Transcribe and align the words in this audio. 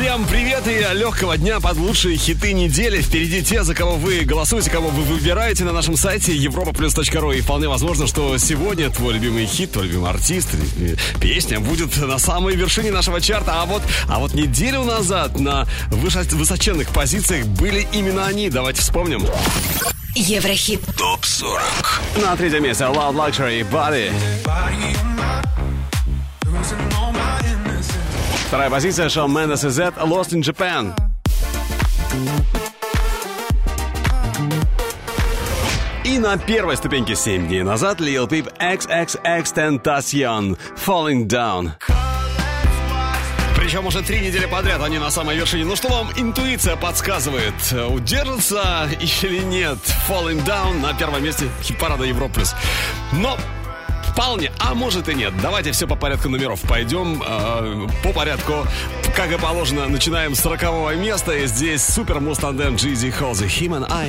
Всем 0.00 0.24
привет 0.26 0.66
и 0.66 0.98
легкого 0.98 1.36
дня 1.36 1.60
под 1.60 1.76
лучшие 1.76 2.16
хиты 2.16 2.52
недели. 2.52 3.00
Впереди 3.00 3.42
те, 3.42 3.62
за 3.62 3.74
кого 3.74 3.96
вы 3.96 4.20
голосуете, 4.20 4.70
кого 4.70 4.88
вы 4.88 5.02
выбираете 5.02 5.64
на 5.64 5.72
нашем 5.72 5.96
сайте 5.96 6.36
europaplus.ru. 6.36 7.36
И 7.36 7.40
вполне 7.42 7.68
возможно, 7.68 8.06
что 8.06 8.36
сегодня 8.38 8.90
твой 8.90 9.14
любимый 9.14 9.46
хит, 9.46 9.72
твой 9.72 9.86
любимый 9.86 10.10
артист, 10.10 10.48
и 10.78 10.96
песня 11.20 11.60
будет 11.60 11.96
на 11.98 12.18
самой 12.18 12.56
вершине 12.56 12.90
нашего 12.90 13.20
чарта. 13.20 13.62
А 13.62 13.66
вот, 13.66 13.82
а 14.08 14.18
вот 14.18 14.34
неделю 14.34 14.84
назад 14.84 15.38
на 15.38 15.68
высоченных 15.90 16.88
позициях 16.88 17.46
были 17.46 17.86
именно 17.92 18.26
они. 18.26 18.50
Давайте 18.50 18.80
вспомним. 18.80 19.24
Еврохит. 20.20 20.82
ТОП-40 20.98 22.22
На 22.22 22.36
третьем 22.36 22.62
месте 22.62 22.84
Loud 22.84 23.14
Luxury 23.14 23.66
Body. 23.70 24.12
Вторая 28.46 28.68
позиция 28.68 29.08
Шон 29.08 29.32
Мендес 29.32 29.64
и 29.64 29.70
Z 29.70 29.94
Lost 29.96 30.32
in 30.32 30.42
Japan. 30.42 30.94
И 36.04 36.18
на 36.18 36.36
первой 36.36 36.76
ступеньке 36.76 37.16
7 37.16 37.48
дней 37.48 37.62
назад 37.62 38.00
Lil 38.00 38.28
Peep 38.28 38.52
XXX 38.58 39.54
Tentacion 39.54 40.58
Falling 40.76 41.26
Down. 41.26 41.70
Причем 43.70 43.86
уже 43.86 44.02
три 44.02 44.18
недели 44.18 44.46
подряд 44.46 44.82
они 44.82 44.98
на 44.98 45.12
самой 45.12 45.36
вершине. 45.36 45.64
Ну 45.64 45.76
что 45.76 45.86
вам 45.90 46.10
интуиция 46.16 46.74
подсказывает? 46.74 47.54
Удержится 47.72 48.90
или 49.22 49.44
нет? 49.44 49.78
Falling 50.08 50.44
Down 50.44 50.80
на 50.80 50.92
первом 50.92 51.22
месте 51.22 51.48
хит-парада 51.62 52.02
Европлюс. 52.02 52.56
Но 53.12 53.38
Вполне, 54.08 54.50
а 54.58 54.74
может 54.74 55.08
и 55.08 55.14
нет. 55.14 55.32
Давайте 55.40 55.70
все 55.70 55.86
по 55.86 55.94
порядку 55.94 56.28
номеров 56.28 56.60
пойдем. 56.62 57.22
э, 57.24 57.86
по 58.02 58.12
порядку, 58.12 58.66
как 59.14 59.30
и 59.30 59.38
положено, 59.38 59.86
начинаем 59.86 60.34
с 60.34 60.40
40 60.40 60.96
места. 60.96 61.36
И 61.36 61.46
здесь 61.46 61.84
супер 61.84 62.18
мустандем 62.18 62.74
Джизи 62.74 63.12
Холзи 63.12 63.44
Him 63.44 63.78
and 63.78 63.86
I. 63.88 64.08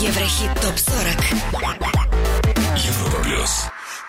Еврохит 0.00 0.50
ТОП-40. 0.60 1.44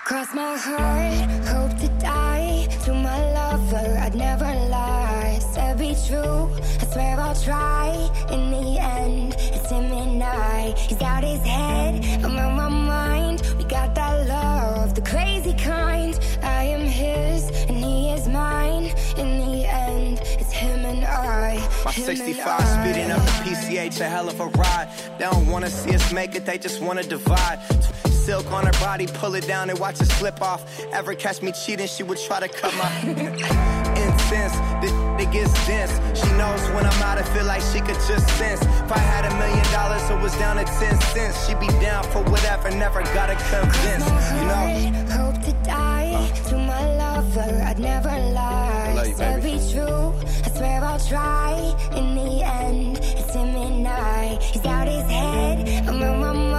Cross 0.08 0.34
my 0.36 0.56
heart, 0.56 1.30
hope 1.48 1.80
to 1.80 1.88
die. 2.00 2.68
To 2.86 2.94
my 2.94 3.16
I'd 3.18 3.34
never 4.16 4.46
lie. 4.70 5.40
Said 5.52 5.78
be 5.78 5.96
true, 6.08 6.50
I 6.82 6.86
swear 6.92 7.20
I'll 7.20 7.36
try. 7.36 8.10
In 8.32 8.52
the 8.52 8.80
end, 8.80 9.36
it's 9.38 9.70
him 9.70 9.92
and 9.92 10.24
I. 10.24 10.74
He's 10.78 11.02
out 11.02 11.24
his 11.24 11.42
head, 11.42 12.06
I'm 12.24 12.38
on 12.38 12.56
my 12.56 12.70
mind. 12.70 13.42
We 13.58 13.66
got 13.66 13.94
that 13.96 14.28
love, 14.28 14.96
the 14.96 15.02
crazy 15.02 15.54
kind. 15.54 16.18
I 16.42 16.64
am 16.64 16.82
his, 16.82 17.50
and 17.70 17.78
he 17.78 18.12
is 18.12 18.28
mine. 18.28 18.86
In 19.18 19.40
the 19.40 19.66
end, 19.66 20.20
it's 20.40 20.52
him 20.52 20.86
and 20.86 21.04
I. 21.06 21.58
My 21.84 21.92
65 21.92 22.62
speeding 22.62 23.12
up 23.12 23.22
the 23.22 23.32
PCH, 23.44 24.00
a 24.00 24.10
hell 24.10 24.30
of 24.30 24.40
a 24.40 24.48
ride. 24.48 24.90
They 25.18 25.26
don't 25.26 25.48
wanna 25.48 25.70
see 25.70 25.94
us 25.94 26.12
make 26.14 26.36
it, 26.36 26.46
they 26.46 26.58
just 26.58 26.82
wanna 26.82 27.04
divide. 27.04 27.60
Silk 28.26 28.52
on 28.52 28.66
her 28.66 28.72
body, 28.84 29.06
pull 29.06 29.36
it 29.36 29.45
down 29.45 29.70
and 29.70 29.78
watch 29.78 30.02
it 30.02 30.08
slip 30.08 30.42
off. 30.42 30.66
Ever 30.92 31.14
catch 31.14 31.44
me 31.44 31.52
cheating, 31.52 31.86
she 31.86 32.02
would 32.02 32.18
try 32.18 32.40
to 32.40 32.48
cut 32.48 32.73
my 32.73 32.90
incense. 34.02 34.56
This 34.81 34.92
it 35.22 35.31
gets 35.31 35.54
dense. 35.68 35.92
She 36.20 36.28
knows 36.34 36.59
when 36.72 36.88
I'm 36.88 37.03
out, 37.03 37.20
I 37.20 37.23
feel 37.36 37.46
like 37.46 37.62
she 37.62 37.81
could 37.81 38.02
just 38.09 38.28
sense. 38.40 38.62
If 38.64 38.92
I 38.92 38.98
had 38.98 39.26
a 39.26 39.34
million 39.38 39.64
dollars, 39.72 40.09
it 40.09 40.20
was 40.23 40.36
down 40.38 40.56
to 40.58 40.66
10 40.66 41.00
cents. 41.14 41.48
She'd 41.48 41.59
be 41.59 41.68
down 41.80 42.03
for 42.06 42.23
whatever, 42.23 42.72
never 42.72 43.03
gotta 43.14 43.36
convince. 43.36 44.06
You 44.09 44.48
know? 44.50 44.66
heart, 44.66 45.36
hope 45.36 45.44
to 45.46 45.52
die 45.64 46.31
to 46.50 46.58
my 46.58 46.96
lover. 46.98 47.62
I'd 47.64 47.78
never 47.78 48.09
lie. 48.09 48.94
Love 48.96 49.07
you, 49.07 49.16
Said 49.18 49.44
baby. 49.44 49.59
be 49.59 49.72
true. 49.72 50.13
I 50.46 50.50
swear 50.50 50.84
I'll 50.84 51.00
try. 51.00 51.52
In 51.96 52.16
the 52.16 52.44
end, 52.44 52.97
it's 52.97 53.36
him 53.36 53.50
and 53.56 53.88
I. 53.88 54.40
He's 54.42 54.66
out 54.66 54.88
his 54.88 55.07
head. 55.12 55.88
I'm 55.88 56.02
on 56.02 56.19
my 56.19 56.34
mind. 56.34 56.55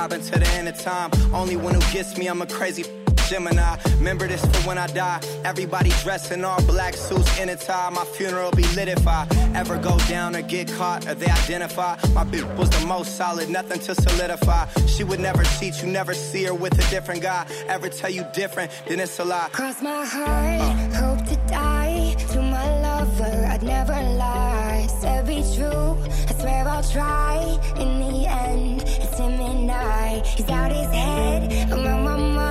Mobbing 0.00 0.22
to 0.22 0.38
the 0.38 0.48
end 0.58 0.66
of 0.66 0.78
time. 0.78 1.10
Only 1.34 1.56
one 1.56 1.74
who 1.74 1.84
gets 1.92 2.16
me, 2.16 2.26
I'm 2.26 2.40
a 2.40 2.46
crazy 2.46 2.84
Gemini. 3.28 3.76
Remember 3.98 4.26
this 4.26 4.42
for 4.44 4.68
when 4.68 4.78
I 4.78 4.86
die. 4.86 5.20
Everybody 5.44 5.90
dressed 6.02 6.32
in 6.32 6.42
all 6.42 6.62
black 6.62 6.94
suits 6.94 7.30
in 7.38 7.50
a 7.50 7.56
tie. 7.56 7.90
My 7.90 8.04
funeral 8.16 8.50
be 8.52 8.64
lit 8.76 8.88
if 8.88 9.06
I 9.06 9.26
ever 9.54 9.76
go 9.78 9.98
down 10.14 10.34
or 10.34 10.42
get 10.42 10.72
caught 10.78 11.06
or 11.06 11.14
they 11.14 11.30
identify. 11.42 11.92
My 12.14 12.24
bitch 12.24 12.48
was 12.56 12.70
the 12.70 12.84
most 12.86 13.16
solid, 13.16 13.50
nothing 13.50 13.80
to 13.80 13.94
solidify. 13.94 14.62
She 14.86 15.04
would 15.04 15.20
never 15.20 15.44
cheat, 15.58 15.82
you 15.82 15.88
never 15.88 16.14
see 16.14 16.44
her 16.44 16.54
with 16.54 16.74
a 16.74 16.90
different 16.90 17.20
guy. 17.22 17.46
Ever 17.68 17.88
tell 17.90 18.10
you 18.10 18.24
different, 18.32 18.70
then 18.88 19.00
it's 19.00 19.18
a 19.18 19.24
lie. 19.24 19.50
Cross 19.52 19.82
my 19.82 20.04
heart, 20.04 20.94
hope 20.94 21.22
to 21.26 21.36
die. 21.46 22.16
To 22.32 22.40
my 22.40 22.66
lover, 22.80 23.46
I'd 23.52 23.62
never 23.62 23.92
lie. 24.24 24.86
Said 25.00 25.26
be 25.26 25.42
true, 25.54 25.90
I 26.30 26.32
swear 26.40 26.68
I'll 26.68 26.82
try. 26.82 27.36
In 27.76 27.90
the 28.00 28.26
end, 28.26 28.79
He's 30.24 30.48
out 30.48 30.72
his 30.72 30.90
head, 30.90 31.72
on 31.72 32.04
my 32.04 32.16
mind. 32.16 32.49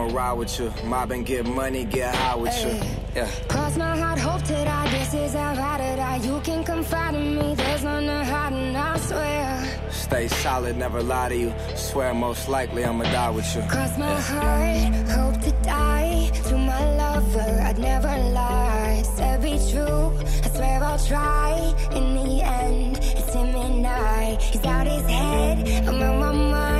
I'ma 0.00 0.14
ride 0.14 0.32
with 0.32 0.58
you. 0.58 0.72
Mob 0.84 1.10
and 1.10 1.26
get 1.26 1.46
money, 1.46 1.84
get 1.84 2.14
high 2.14 2.34
with 2.34 2.56
you. 2.64 2.70
Yeah. 3.14 3.28
Cross 3.48 3.76
my 3.76 3.96
heart, 3.98 4.18
hope 4.18 4.42
to 4.44 4.64
die. 4.64 4.88
This 4.88 5.12
is 5.14 5.34
how 5.34 5.52
I 5.52 5.76
to 5.76 5.96
die. 5.96 6.16
You 6.16 6.40
can 6.40 6.64
confide 6.64 7.14
in 7.14 7.34
me. 7.36 7.54
There's 7.54 7.84
none 7.84 8.04
to 8.04 8.24
hide, 8.24 8.52
and 8.52 8.76
I 8.76 8.96
swear. 8.98 9.90
Stay 9.90 10.28
solid, 10.28 10.76
never 10.78 11.02
lie 11.02 11.28
to 11.28 11.36
you. 11.36 11.52
Swear 11.76 12.14
most 12.14 12.48
likely 12.48 12.82
I'ma 12.84 13.04
die 13.04 13.30
with 13.30 13.54
you. 13.54 13.62
Cross 13.62 13.98
my 13.98 14.20
heart, 14.20 14.94
hope 15.10 15.42
to 15.42 15.52
die. 15.62 16.30
To 16.48 16.56
my 16.56 16.96
lover, 16.96 17.60
I'd 17.68 17.78
never 17.78 18.16
lie. 18.32 19.02
Said 19.16 19.42
be 19.42 19.58
true, 19.70 20.12
I 20.44 20.48
swear 20.48 20.82
I'll 20.82 20.98
try. 20.98 21.74
In 21.92 22.14
the 22.14 22.42
end, 22.42 22.96
it's 22.96 23.34
him 23.34 23.54
and 23.54 23.86
I. 23.86 24.36
He's 24.40 24.64
out 24.64 24.86
his 24.86 25.06
head, 25.06 25.86
I'm 25.86 26.02
on 26.02 26.18
my 26.18 26.32
mind. 26.32 26.79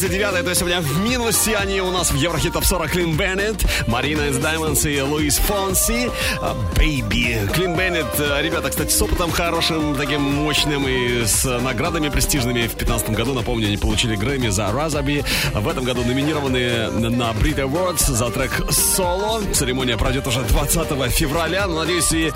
39 0.00 0.44
то 0.44 0.48
есть 0.48 0.60
сегодня 0.60 0.80
в 0.80 0.98
минусе 1.00 1.56
они 1.56 1.82
у 1.82 1.90
нас 1.90 2.10
в 2.10 2.14
Еврохит 2.14 2.54
Топ 2.54 2.64
40 2.64 2.90
Clean 2.90 3.16
Bandit, 3.18 3.62
Marina 3.86 4.28
and 4.28 4.38
the 4.38 4.51
Diamonds 4.51 4.86
и 4.86 4.98
Луис 5.02 5.36
Фонси. 5.36 6.10
А, 6.40 6.56
Baby. 6.74 7.46
Clean 7.52 7.76
Bandit, 7.76 8.06
э, 8.18 8.40
ребята, 8.40 8.70
кстати, 8.70 8.90
с 8.90 9.02
опытом 9.02 9.30
хорошим, 9.30 9.94
таким 9.96 10.22
мощным 10.22 10.88
и 10.88 11.26
с 11.26 11.44
наградами 11.44 12.08
престижными. 12.08 12.66
В 12.66 12.76
15 12.76 13.10
году, 13.10 13.34
напомню, 13.34 13.66
они 13.66 13.76
получили 13.76 14.16
Грэмми 14.16 14.48
за 14.48 14.72
Rather 14.72 15.05
Be. 15.05 15.22
В 15.52 15.68
этом 15.68 15.84
году 15.84 16.02
номинированы 16.02 16.90
на 16.90 17.32
Brit 17.32 17.56
Awards 17.56 18.10
за 18.10 18.30
трек 18.30 18.52
«Solo». 18.70 19.42
Церемония 19.52 19.98
пройдет 19.98 20.26
уже 20.26 20.40
20 20.40 21.10
февраля. 21.10 21.66
Надеюсь, 21.66 22.10
и 22.12 22.32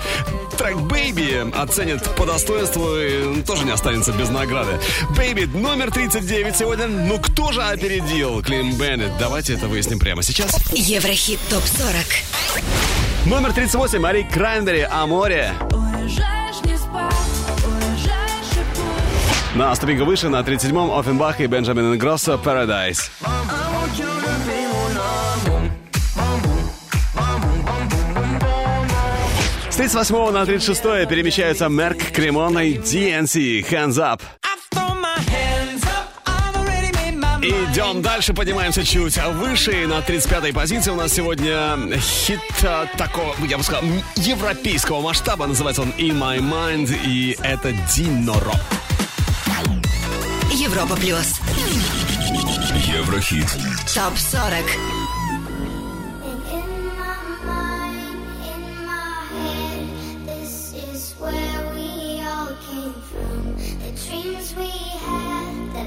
трек 0.55 0.77
«Baby» 0.77 1.51
оценят 1.55 2.03
по 2.15 2.25
достоинству 2.25 2.97
и 2.97 3.41
тоже 3.41 3.65
не 3.65 3.71
останется 3.71 4.11
без 4.11 4.29
награды. 4.29 4.79
«Бэйби» 5.15 5.45
номер 5.45 5.91
39 5.91 6.55
сегодня. 6.55 6.87
Ну, 6.87 7.19
кто 7.19 7.51
же 7.51 7.61
опередил 7.61 8.41
Клин 8.41 8.77
Беннет? 8.77 9.11
Давайте 9.19 9.53
это 9.53 9.67
выясним 9.67 9.99
прямо 9.99 10.23
сейчас. 10.23 10.55
Еврохит 10.71 11.39
ТОП-40. 11.49 13.29
Номер 13.29 13.53
38. 13.53 13.99
Мари 13.99 14.27
Крайнбери 14.31 14.81
«О 14.81 15.05
море». 15.05 15.53
На 19.55 19.73
ступеньку 19.73 20.03
выше, 20.03 20.27
на 20.27 20.41
37-м, 20.41 20.91
Оффенбах 20.91 21.39
и 21.39 21.47
Бенджамин 21.47 21.93
Ингроссо 21.93 22.33
«Paradise». 22.33 23.09
38 29.87 30.31
на 30.31 30.45
36 30.47 30.81
перемещаются 31.07 31.69
Мерк, 31.69 32.11
Кремон 32.11 32.57
и 32.57 32.73
DNC. 32.73 33.69
Hands 33.69 33.91
up. 33.91 34.19
Идем 37.43 38.01
дальше, 38.01 38.33
поднимаемся 38.33 38.83
чуть 38.83 39.15
выше. 39.17 39.85
На 39.85 39.99
35-й 39.99 40.53
позиции 40.53 40.89
у 40.89 40.95
нас 40.95 41.13
сегодня 41.13 41.77
хит 41.99 42.39
э, 42.63 42.87
такого, 42.97 43.35
я 43.47 43.59
бы 43.59 43.63
сказал, 43.63 43.83
европейского 44.15 45.01
масштаба. 45.01 45.45
Называется 45.45 45.83
он 45.83 45.89
In 45.99 46.17
My 46.17 46.39
Mind, 46.39 46.91
и 47.05 47.37
это 47.43 47.71
Диноро. 47.93 48.53
Европа 50.51 50.95
плюс. 50.95 51.39
Еврохит. 52.87 53.55
Топ 53.93 54.17
40. 54.17 54.94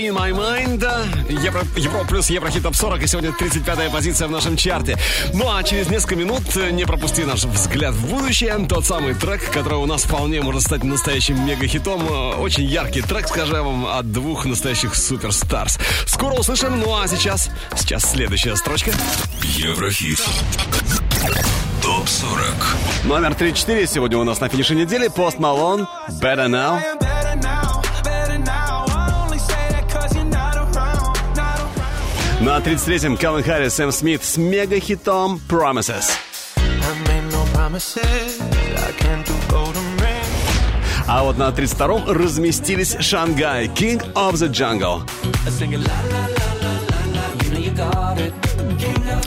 In 0.00 0.16
My 0.16 0.32
Mind. 0.32 0.82
Евро, 1.28 1.62
Евро 1.76 2.04
плюс 2.04 2.30
Еврохит 2.30 2.62
Топ 2.62 2.74
40. 2.74 3.02
И 3.02 3.06
сегодня 3.06 3.30
35-я 3.38 3.90
позиция 3.90 4.28
в 4.28 4.30
нашем 4.30 4.56
чарте. 4.56 4.96
Ну 5.34 5.54
а 5.54 5.62
через 5.62 5.90
несколько 5.90 6.16
минут 6.16 6.42
не 6.56 6.86
пропусти 6.86 7.24
наш 7.24 7.44
взгляд 7.44 7.94
в 7.94 8.08
будущее. 8.08 8.66
Тот 8.66 8.86
самый 8.86 9.12
трек, 9.14 9.50
который 9.50 9.78
у 9.78 9.84
нас 9.84 10.04
вполне 10.04 10.40
может 10.40 10.62
стать 10.62 10.84
настоящим 10.84 11.44
мегахитом. 11.44 12.08
Очень 12.40 12.64
яркий 12.64 13.02
трек, 13.02 13.28
скажем 13.28 13.64
вам, 13.64 13.86
от 13.86 14.10
двух 14.10 14.46
настоящих 14.46 14.94
суперстарс. 14.94 15.78
Скоро 16.06 16.32
услышим. 16.32 16.80
Ну 16.80 16.96
а 16.98 17.06
сейчас, 17.06 17.50
сейчас 17.76 18.10
следующая 18.10 18.56
строчка. 18.56 18.92
Еврохит. 19.42 20.22
Топ 21.82 22.08
40. 22.08 22.42
Номер 23.04 23.34
34 23.34 23.86
сегодня 23.86 24.16
у 24.16 24.24
нас 24.24 24.40
на 24.40 24.48
финише 24.48 24.74
недели. 24.74 25.08
Пост 25.08 25.38
Малон. 25.38 25.86
Better 26.22 26.48
Now. 26.48 26.99
На 32.40 32.58
33-м 32.58 33.18
Калвин 33.18 33.44
Харрис, 33.44 33.74
Сэм 33.74 33.92
Смит 33.92 34.24
с 34.24 34.38
мега-хитом 34.38 35.38
Promises. 35.46 36.06
А 41.06 41.22
вот 41.22 41.36
на 41.36 41.48
32-м 41.50 42.10
разместились 42.10 42.96
Шангай, 42.98 43.66
King 43.66 44.00
of 44.14 44.32
the 44.34 44.48
Jungle. 44.48 45.02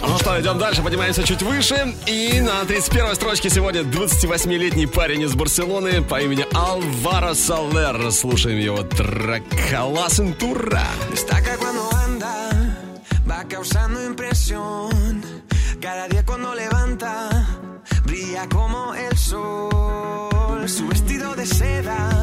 Ну 0.01 0.17
что, 0.17 0.41
идем 0.41 0.57
дальше, 0.57 0.81
поднимаемся 0.81 1.23
чуть 1.23 1.43
выше. 1.43 1.93
И 2.07 2.41
на 2.41 2.63
31-й 2.63 3.15
строчке 3.15 3.49
сегодня 3.51 3.81
28-летний 3.81 4.87
парень 4.87 5.21
из 5.21 5.35
Барселоны 5.35 6.01
по 6.01 6.19
имени 6.19 6.47
Алваро 6.53 7.35
Салер. 7.35 8.11
Слушаем 8.11 8.57
его 8.57 8.81
трек. 8.81 9.43
Destaca 11.13 11.57
cuando 11.57 11.72
anda, 11.72 11.72
causando 13.47 14.03
impresión. 14.03 15.21
Cada 15.81 16.07
día 16.07 16.25
cuando 16.25 16.53
levanta, 16.55 17.29
brilla 18.05 18.47
como 18.49 18.93
el 18.95 19.17
sol. 19.17 20.67
Su 20.67 20.87
vestido 20.87 21.35
de 21.35 21.45
seda 21.45 22.22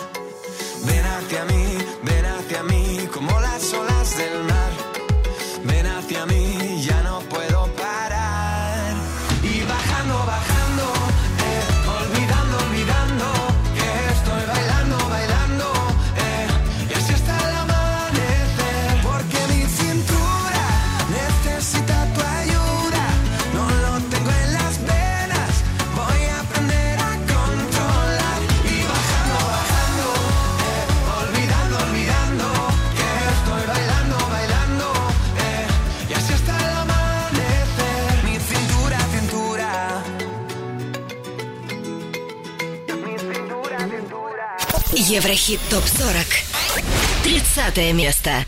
Еврохит 45.23 45.59
ТОП-40. 45.69 46.25
30 47.23 47.93
место. 47.93 48.43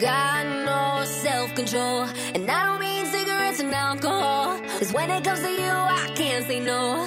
Got 0.00 0.46
no 0.64 1.04
self-control 1.04 2.08
And 2.34 2.50
I 2.50 2.64
don't 2.64 2.80
mean 2.80 3.04
cigarettes 3.04 3.60
and 3.60 3.74
alcohol 3.74 4.58
Cause 4.78 4.94
when 4.94 5.10
it 5.10 5.22
comes 5.22 5.40
to 5.40 5.50
you, 5.50 5.70
I 5.70 6.10
can't 6.14 6.46
say 6.46 6.60
no 6.60 7.06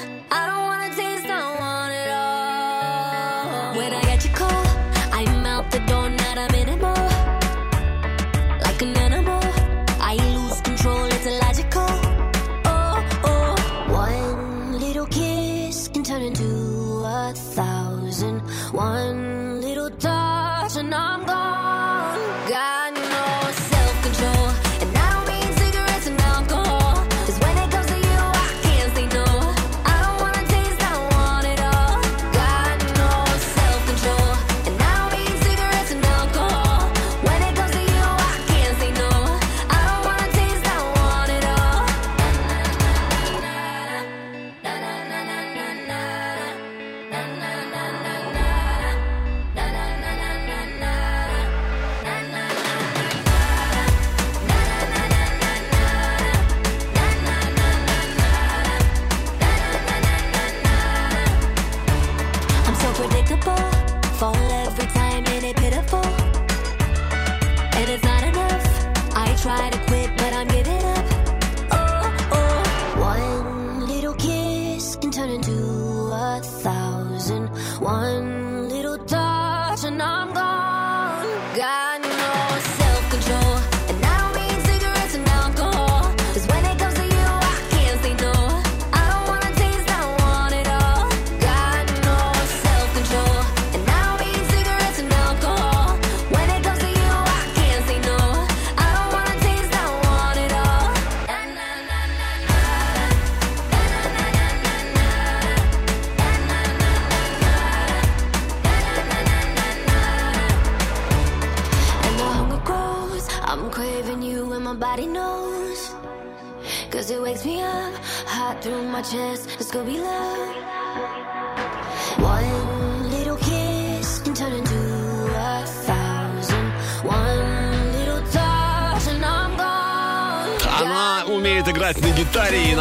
One 18.78 19.17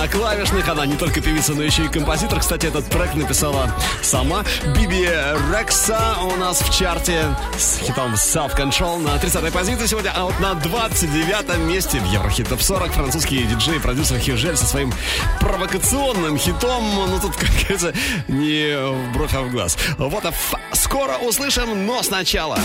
на 0.06 0.12
клавишных. 0.12 0.68
Она 0.68 0.86
не 0.86 0.96
только 0.96 1.20
певица, 1.20 1.54
но 1.54 1.62
еще 1.62 1.84
и 1.84 1.88
композитор. 1.88 2.40
Кстати, 2.40 2.66
этот 2.66 2.86
трек 2.86 3.14
написала 3.14 3.70
сама 4.02 4.44
Биби 4.76 5.08
Рекса 5.52 6.16
у 6.22 6.36
нас 6.36 6.60
в 6.60 6.76
чарте 6.76 7.24
с 7.58 7.78
хитом 7.78 8.14
Self 8.14 8.56
Control 8.56 8.98
на 8.98 9.16
30-й 9.16 9.50
позиции 9.52 9.86
сегодня. 9.86 10.12
А 10.14 10.24
вот 10.24 10.38
на 10.40 10.52
29-м 10.52 11.68
месте 11.68 12.00
в 12.00 12.04
Еврохит 12.06 12.48
Топ 12.48 12.60
40 12.60 12.92
французский 12.92 13.44
диджей 13.44 13.76
и 13.76 13.78
продюсер 13.78 14.18
Хижель 14.18 14.56
со 14.56 14.66
своим 14.66 14.92
провокационным 15.40 16.38
хитом. 16.38 16.84
Ну, 16.94 17.18
тут, 17.20 17.36
как 17.36 17.50
говорится, 17.50 17.92
не 18.28 18.76
в 18.76 19.12
бровь, 19.12 19.34
а 19.34 19.42
в 19.42 19.50
глаз. 19.50 19.76
Вот, 19.98 20.24
а 20.24 20.32
скоро 20.72 21.16
услышим, 21.18 21.86
но 21.86 22.02
сначала... 22.02 22.58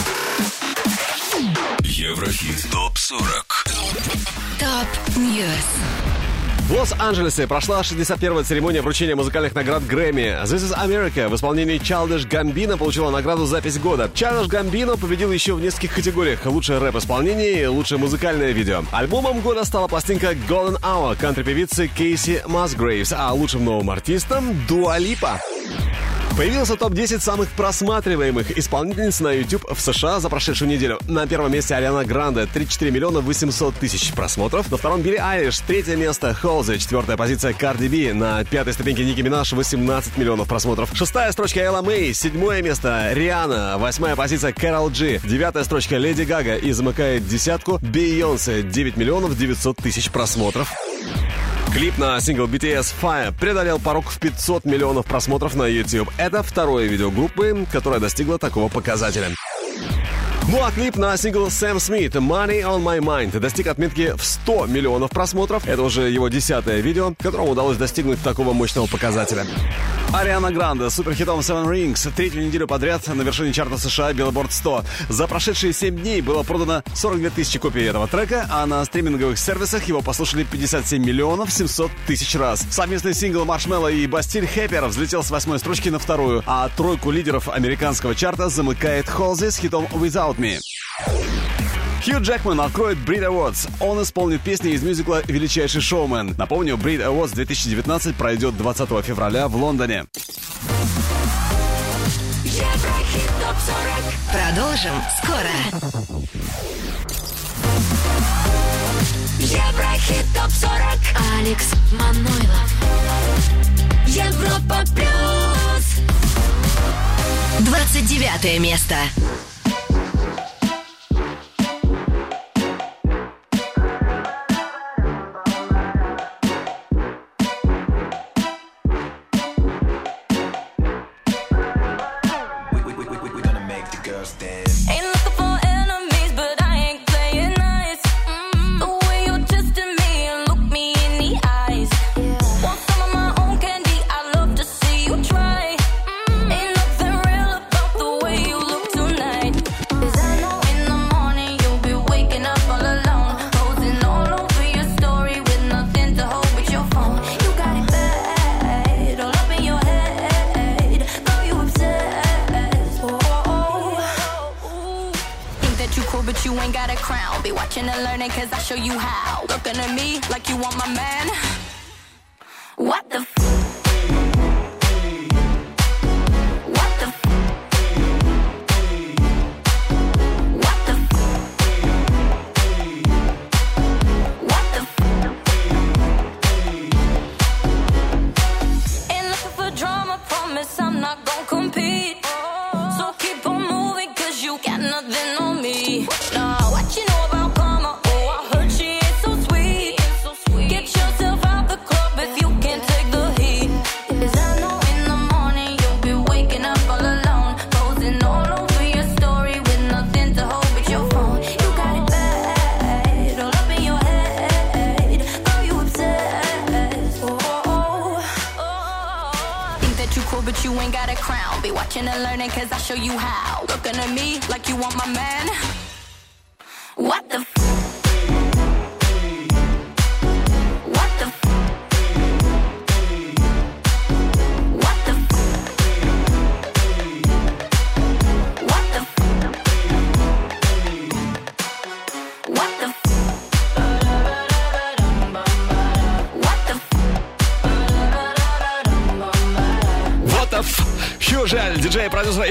Еврохит 1.81 2.69
ТОП-40 2.71 3.81
Top 4.59 5.17
News. 5.17 6.10
В 6.67 6.73
Лос-Анджелесе 6.73 7.47
прошла 7.47 7.81
61-я 7.81 8.43
церемония 8.43 8.81
вручения 8.81 9.15
музыкальных 9.15 9.55
наград 9.55 9.85
Грэмми. 9.85 10.43
This 10.43 10.57
is 10.57 10.73
America 10.77 11.27
в 11.27 11.35
исполнении 11.35 11.79
Childish 11.79 12.27
Gambino 12.27 12.77
получила 12.77 13.09
награду 13.09 13.45
«Запись 13.45 13.77
года». 13.77 14.09
Childish 14.13 14.47
Gambino 14.47 14.97
победил 14.99 15.31
еще 15.31 15.53
в 15.55 15.61
нескольких 15.61 15.95
категориях. 15.95 16.45
Лучшее 16.45 16.79
рэп-исполнение 16.79 17.63
и 17.63 17.65
лучшее 17.65 17.97
музыкальное 17.97 18.51
видео. 18.51 18.83
Альбомом 18.91 19.41
года 19.41 19.65
стала 19.65 19.87
пластинка 19.87 20.33
Golden 20.47 20.79
Hour 20.81 21.17
кантри-певицы 21.19 21.87
Кейси 21.87 22.43
Масгрейвс, 22.45 23.13
а 23.17 23.33
лучшим 23.33 23.65
новым 23.65 23.89
артистом— 23.89 24.55
Дуа 24.69 24.97
Липа. 24.97 25.41
Появился 26.37 26.77
топ-10 26.77 27.19
самых 27.19 27.49
просматриваемых 27.49 28.57
исполнительниц 28.57 29.19
на 29.19 29.33
YouTube 29.33 29.65
в 29.69 29.79
США 29.81 30.19
за 30.19 30.29
прошедшую 30.29 30.69
неделю. 30.69 30.97
На 31.07 31.27
первом 31.27 31.51
месте 31.51 31.75
Ариана 31.75 32.05
Гранде, 32.05 32.45
34 32.45 32.89
миллиона 32.89 33.19
800 33.19 33.75
тысяч 33.75 34.13
просмотров. 34.13 34.71
На 34.71 34.77
втором 34.77 35.01
Билли 35.01 35.17
Айлиш, 35.17 35.59
третье 35.59 35.97
место 35.97 36.33
Холзи, 36.33 36.79
четвертая 36.79 37.17
позиция 37.17 37.53
Карди 37.53 37.87
Би. 37.87 38.13
На 38.13 38.45
пятой 38.45 38.73
ступеньке 38.73 39.03
Ники 39.03 39.21
Минаж, 39.21 39.51
18 39.51 40.17
миллионов 40.17 40.47
просмотров. 40.47 40.89
Шестая 40.93 41.31
строчка 41.33 41.59
Элла 41.59 41.81
Мэй, 41.81 42.13
седьмое 42.13 42.61
место 42.61 43.09
Риана, 43.13 43.77
восьмая 43.77 44.15
позиция 44.15 44.53
Кэрол 44.53 44.89
Джи, 44.89 45.19
девятая 45.23 45.65
строчка 45.65 45.97
Леди 45.97 46.23
Гага 46.23 46.55
и 46.55 46.71
замыкает 46.71 47.27
десятку 47.27 47.77
Бейонсе, 47.81 48.63
9 48.63 48.95
миллионов 48.95 49.37
900 49.37 49.77
тысяч 49.77 50.09
просмотров. 50.09 50.71
Клип 51.73 51.97
на 51.97 52.19
сингл 52.19 52.47
BTS 52.47 52.93
Fire 53.01 53.33
преодолел 53.39 53.79
порог 53.79 54.09
в 54.09 54.19
500 54.19 54.65
миллионов 54.65 55.05
просмотров 55.05 55.55
на 55.55 55.65
YouTube. 55.67 56.09
Это 56.17 56.43
второе 56.43 56.87
видео 56.87 57.09
группы, 57.09 57.65
которое 57.71 58.01
достигло 58.01 58.37
такого 58.37 58.67
показателя. 58.67 59.29
А 60.53 60.71
клип 60.71 60.95
на 60.95 61.17
сингл 61.17 61.49
Сэм 61.49 61.79
Смит 61.79 62.15
«Money 62.15 62.61
on 62.61 62.81
My 62.81 62.99
Mind» 62.99 63.37
достиг 63.39 63.67
отметки 63.67 64.13
в 64.15 64.23
100 64.23 64.67
миллионов 64.67 65.09
просмотров. 65.09 65.67
Это 65.67 65.81
уже 65.81 66.09
его 66.09 66.29
десятое 66.29 66.79
видео, 66.79 67.13
которому 67.19 67.51
удалось 67.51 67.77
достигнуть 67.77 68.21
такого 68.21 68.53
мощного 68.53 68.87
показателя. 68.87 69.45
Ариана 70.13 70.51
Гранде 70.51 70.89
с 70.89 70.95
суперхитом 70.95 71.39
Seven 71.39 71.67
Rings 71.67 72.11
третью 72.13 72.45
неделю 72.45 72.67
подряд 72.67 73.07
на 73.07 73.21
вершине 73.21 73.53
чарта 73.53 73.77
США 73.77 74.11
Billboard 74.11 74.51
100. 74.51 74.83
За 75.09 75.25
прошедшие 75.25 75.71
7 75.71 75.97
дней 75.97 76.21
было 76.21 76.43
продано 76.43 76.83
42 76.93 77.29
тысячи 77.29 77.57
копий 77.57 77.83
этого 77.83 78.07
трека, 78.07 78.45
а 78.49 78.65
на 78.65 78.83
стриминговых 78.83 79.39
сервисах 79.39 79.85
его 79.85 80.01
послушали 80.01 80.43
57 80.43 81.03
миллионов 81.03 81.51
700 81.51 81.91
тысяч 82.07 82.35
раз. 82.35 82.65
Совместный 82.69 83.13
сингл 83.13 83.45
Маршмелло 83.45 83.87
и 83.87 84.05
Бастиль 84.05 84.47
Хэппер 84.47 84.85
взлетел 84.87 85.23
с 85.23 85.31
восьмой 85.31 85.59
строчки 85.59 85.89
на 85.89 85.97
вторую, 85.97 86.43
а 86.45 86.69
тройку 86.75 87.09
лидеров 87.09 87.47
американского 87.47 88.13
чарта 88.13 88.49
замыкает 88.49 89.09
Холзи 89.09 89.49
с 89.49 89.57
хитом 89.57 89.85
Without 89.93 90.40
Me. 90.41 90.59
Хью 92.03 92.19
Джекман 92.19 92.59
откроет 92.61 92.97
Brit 92.97 93.23
Awards. 93.23 93.69
Он 93.79 94.01
исполнит 94.01 94.41
песни 94.41 94.71
из 94.71 94.81
мюзикла 94.81 95.21
«Величайший 95.27 95.81
шоумен». 95.81 96.33
Напомню, 96.35 96.75
Brit 96.77 97.05
Awards 97.05 97.35
2019 97.35 98.15
пройдет 98.15 98.57
20 98.57 99.05
февраля 99.05 99.47
в 99.47 99.55
Лондоне. 99.55 100.05
Еврохит 102.43 103.29
ТОП 103.39 103.55
40. 103.67 104.01
Продолжим 104.31 104.93
скоро. 105.21 105.55
Еврохит 109.37 110.25
ТОП 110.33 110.51
40. 110.51 110.73
Алекс 111.37 111.71
Манойлов. 111.91 112.71
Европа 114.07 114.83
плюс. 114.95 116.01
29 117.59 118.59
место. 118.59 118.95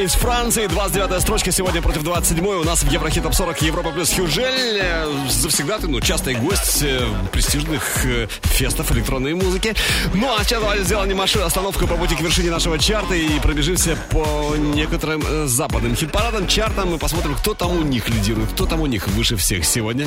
Из 0.04 0.12
Франции. 0.12 0.66
29 0.66 1.20
строчка 1.20 1.52
сегодня 1.52 1.82
против 1.82 2.02
27 2.02 2.46
У 2.46 2.64
нас 2.64 2.82
в 2.82 2.90
Еврохит 2.90 3.22
Топ 3.22 3.34
40 3.34 3.62
Европа 3.62 3.90
плюс 3.92 4.12
Хьюжель. 4.12 4.78
Э, 4.80 5.06
Завсегда 5.28 5.78
ты, 5.78 5.88
ну, 5.88 6.00
частый 6.00 6.34
гость 6.34 6.82
э, 6.82 7.06
престижных 7.32 8.04
э, 8.06 8.28
фестов 8.42 8.90
электронной 8.92 9.34
музыки. 9.34 9.74
Ну, 10.14 10.34
а 10.34 10.42
сейчас 10.44 10.60
давайте 10.60 10.84
сделаем 10.84 11.10
небольшую 11.10 11.44
остановку 11.44 11.86
по 11.86 11.96
пути 11.96 12.14
к 12.14 12.20
вершине 12.20 12.50
нашего 12.50 12.78
чарта 12.78 13.14
и 13.14 13.38
пробежимся 13.40 13.96
по 14.10 14.54
некоторым 14.56 15.22
э, 15.26 15.46
западным 15.46 15.94
хит-парадам, 15.96 16.46
чартам 16.46 16.94
и 16.94 16.98
посмотрим, 16.98 17.34
кто 17.34 17.54
там 17.54 17.76
у 17.76 17.82
них 17.82 18.08
лидирует, 18.08 18.50
кто 18.52 18.66
там 18.66 18.80
у 18.80 18.86
них 18.86 19.06
выше 19.08 19.36
всех 19.36 19.64
сегодня. 19.64 20.06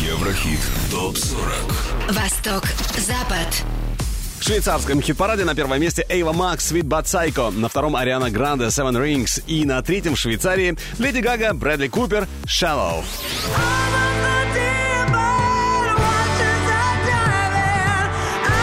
Еврохит 0.00 0.60
ТОП-40 0.90 2.12
Восток, 2.12 2.64
Запад. 2.98 3.64
В 4.42 4.44
швейцарском 4.44 5.00
хит-параде 5.00 5.44
на 5.44 5.54
первом 5.54 5.80
месте 5.80 6.04
Эйва 6.08 6.32
Макс, 6.32 6.72
Sweet 6.72 6.82
But 6.82 7.04
Psycho, 7.04 7.56
на 7.56 7.68
втором 7.68 7.94
Ариана 7.94 8.28
Гранде, 8.28 8.64
Seven 8.64 9.00
Rings 9.00 9.40
и 9.46 9.64
на 9.64 9.80
третьем 9.82 10.16
в 10.16 10.18
Швейцарии 10.18 10.76
Леди 10.98 11.20
Гага, 11.20 11.54
Брэдли 11.54 11.86
Купер, 11.86 12.26
Shallow. 12.44 13.04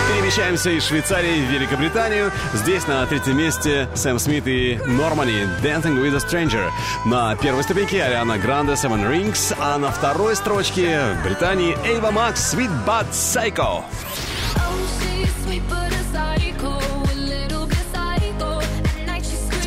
Перемещаемся 0.09 0.69
из 0.69 0.85
Швейцарии 0.85 1.45
в 1.45 1.49
Великобританию. 1.49 2.33
Здесь 2.53 2.85
на 2.85 3.05
третьем 3.05 3.37
месте 3.37 3.87
Сэм 3.95 4.19
Смит 4.19 4.47
и 4.47 4.77
Нормани 4.85 5.47
Dancing 5.63 5.95
with 5.95 6.13
a 6.13 6.19
Stranger. 6.19 6.69
На 7.05 7.37
первой 7.37 7.63
ступеньке 7.63 8.03
Ариана 8.03 8.37
Гранде 8.37 8.73
Seven 8.73 9.09
Rings, 9.09 9.55
а 9.57 9.77
на 9.77 9.91
второй 9.91 10.35
строчке 10.35 10.99
в 11.21 11.23
Британии 11.23 11.77
Эйва 11.85 12.11
Макс 12.11 12.53
Sweet 12.53 12.69
But 12.85 13.09
Psycho. 13.11 13.85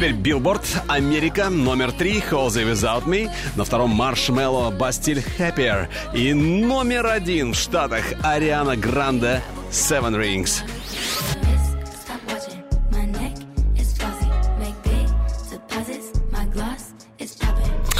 Теперь 0.02 0.16
Билборд, 0.16 0.62
Америка, 0.88 1.48
номер 1.48 1.92
три, 1.92 2.18
Halsey, 2.28 2.68
Without 2.68 3.04
Me. 3.04 3.30
На 3.54 3.64
втором 3.64 3.90
Marshmello, 3.90 4.72
Bastille 4.72 5.22
Happier. 5.38 5.86
И 6.12 6.34
номер 6.34 7.06
один 7.06 7.52
в 7.52 7.54
Штатах 7.54 8.02
Ариана 8.20 8.74
Гранде, 8.74 9.40
Seven 9.70 10.16
Rings. 10.20 10.62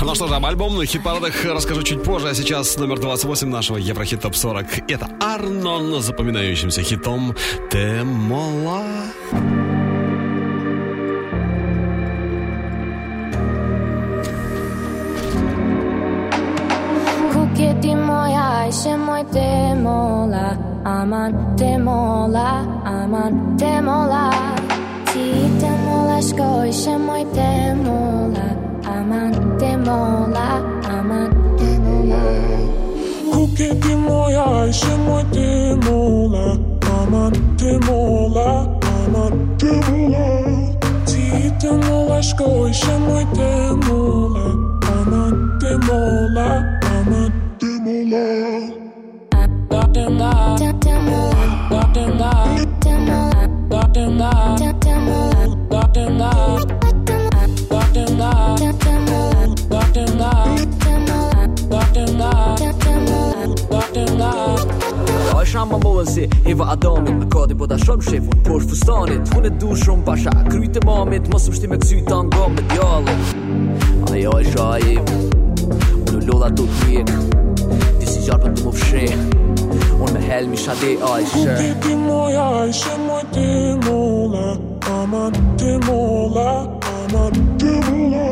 Ну 0.01 0.15
что 0.17 0.27
же, 0.27 0.35
об 0.35 0.45
альбомных 0.45 0.89
хит-парадах 0.89 1.45
расскажу 1.45 1.85
чуть 1.85 2.03
позже, 2.03 2.31
а 2.31 2.35
сейчас 2.35 2.77
номер 2.79 2.99
28 2.99 3.49
нашего 3.49 3.77
Еврохит 3.77 4.23
Топ 4.23 4.35
40. 4.35 4.91
Это 4.91 5.09
Арнон 5.21 6.03
с 6.03 6.07
запоминающимся 6.07 6.83
хитом 6.83 7.37
Темола. 7.71 8.83
Kuketi 9.31 9.42
moi 18.97 19.23
demola, 19.25 20.57
aman 20.85 21.33
demola, 21.57 22.65
aman 22.87 23.57
demola. 23.59 24.31
Ti 25.13 25.25
demolas 25.61 26.33
koishe 26.33 26.97
moi 26.97 27.25
demola, 27.35 28.57
aman 28.87 29.33
demola, 29.61 30.65
aman 30.89 31.31
demola. 31.59 32.23
Kuketi 33.33 33.95
moi 33.95 34.35
aishe 34.35 34.97
moi 35.05 35.23
demola, 35.33 36.57
aman 36.97 37.33
demola, 37.59 38.67
aman 38.95 39.33
demola. 39.61 40.27
Ti 41.05 41.53
demolas 41.61 42.33
koishe 42.39 42.95
moi 43.07 43.25
demola, 43.37 44.47
aman 44.97 45.59
demola. 45.61 46.72
shama 65.53 65.79
më 65.79 66.05
si 66.09 66.29
Eva 66.45 66.73
Adamin 66.73 67.23
A 67.23 67.27
kati 67.33 67.55
po 67.55 67.67
ta 67.67 67.77
shom 67.79 68.01
shefun 68.01 68.45
Po 68.45 68.61
është 68.61 68.71
fustanit. 68.73 69.35
Unë 69.37 69.49
e 69.49 69.57
du 69.61 69.73
shumë 69.77 70.05
pasha 70.05 70.33
Kryt 70.49 70.77
e 70.77 70.85
mamit 70.85 71.29
Mos 71.33 71.49
më 71.49 71.55
shti 71.57 71.69
me 71.73 71.81
kësy 71.81 72.03
të 72.09 72.19
nga 72.29 72.49
me 72.57 72.63
djallit 72.73 73.27
Ajo 74.13 74.41
e 74.41 74.45
shajim 74.53 75.05
Unë 76.13 76.27
lodha 76.29 76.53
të 76.53 76.69
t'jek 76.77 77.42
zjarë 78.23 78.43
për 78.43 78.53
të 78.59 78.65
më 78.67 78.73
fshe 78.79 79.05
Unë 80.03 80.13
me 80.15 80.21
helmi 80.27 80.59
shade 80.61 80.93
ajshë 81.09 81.41
Unë 81.43 81.55
piti 81.59 81.95
moj 81.99 82.35
ajshë, 82.43 82.95
moj 83.07 83.23
ti 83.35 83.47
mola 83.87 84.47
Ama 84.93 85.25
ti 85.61 85.73
mola, 85.87 86.49
ama 86.93 87.25
ti 87.61 87.73
mola 87.89 88.27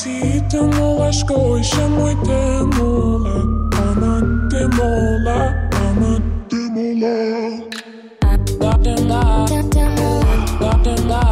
Ti 0.00 0.16
të 0.52 0.62
mola 0.76 1.10
shkojshë, 1.20 1.88
moj 1.96 2.14
ti 2.24 2.40
mola 2.76 3.36
Ama 3.84 4.14
ti 4.52 4.64
mola, 4.78 5.38
ama 5.82 6.14
ti 6.48 6.62
mola 6.76 7.16
Da 8.62 8.72
da 8.84 8.96
da, 9.10 9.22
da 11.08 11.31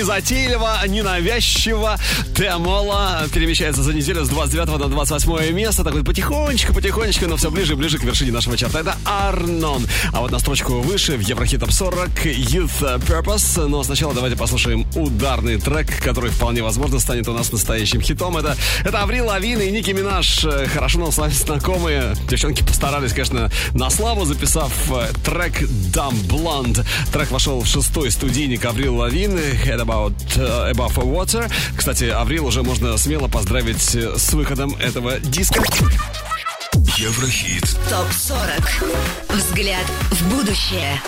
незатейливо, 0.00 0.78
ненавязчиво 0.86 1.98
Темола 2.34 3.26
перемещается 3.34 3.82
за 3.82 3.92
неделю 3.92 4.24
с 4.24 4.30
29 4.30 4.78
на 4.78 4.88
28 4.88 5.52
место. 5.52 5.84
Так 5.84 5.92
вот 5.92 6.06
потихонечку, 6.06 6.72
потихонечку, 6.72 7.26
но 7.26 7.36
все 7.36 7.50
ближе 7.50 7.74
и 7.74 7.76
ближе 7.76 7.98
к 7.98 8.04
вершине 8.04 8.32
нашего 8.32 8.56
чарта. 8.56 8.78
Это 8.78 8.96
Арнон. 9.04 9.86
А 10.12 10.20
вот 10.20 10.30
на 10.30 10.38
строчку 10.38 10.80
выше 10.80 11.18
в 11.18 11.20
Еврохит 11.20 11.60
Топ 11.60 11.70
40 11.70 12.08
Youth 12.24 12.98
Purpose. 13.06 13.66
Но 13.66 13.82
сначала 13.82 14.14
давайте 14.14 14.38
послушаем 14.38 14.86
ударный 14.94 15.58
трек, 15.60 16.02
который 16.02 16.30
вполне 16.30 16.62
возможно 16.62 16.98
станет 16.98 17.28
у 17.28 17.34
нас 17.34 17.52
настоящим 17.52 18.00
хитом. 18.00 18.38
Это, 18.38 18.56
это 18.82 19.02
Аврил 19.02 19.26
Лавин 19.26 19.60
и 19.60 19.70
Ники 19.70 19.90
Минаж. 19.90 20.46
Хорошо 20.72 21.00
нам 21.00 21.12
с 21.12 21.18
вами 21.18 21.32
знакомые. 21.32 22.14
Девчонки 22.30 22.62
постарались, 22.62 23.12
конечно, 23.12 23.50
на 23.74 23.90
славу, 23.90 24.24
записав 24.24 24.72
э, 24.92 25.08
трек 25.22 25.60
Dumb 25.60 26.26
Blonde. 26.26 26.86
Трек 27.12 27.30
вошел 27.30 27.60
в 27.60 27.66
шестой 27.66 28.10
студийник 28.10 28.64
Аврил 28.64 28.96
Лавин 28.96 29.36
Head 29.36 29.89
About 29.90 30.12
uh, 30.38 30.70
Above 30.72 31.04
Water. 31.04 31.50
Кстати, 31.76 32.04
Аврил 32.04 32.46
уже 32.46 32.62
можно 32.62 32.96
смело 32.96 33.26
поздравить 33.26 33.96
э, 33.96 34.16
с 34.16 34.32
выходом 34.34 34.76
этого 34.76 35.18
диска. 35.18 35.60
Еврохит. 36.96 37.64
Топ-40. 37.88 39.34
Взгляд 39.34 39.84
в 40.12 40.36
будущее. 40.36 41.02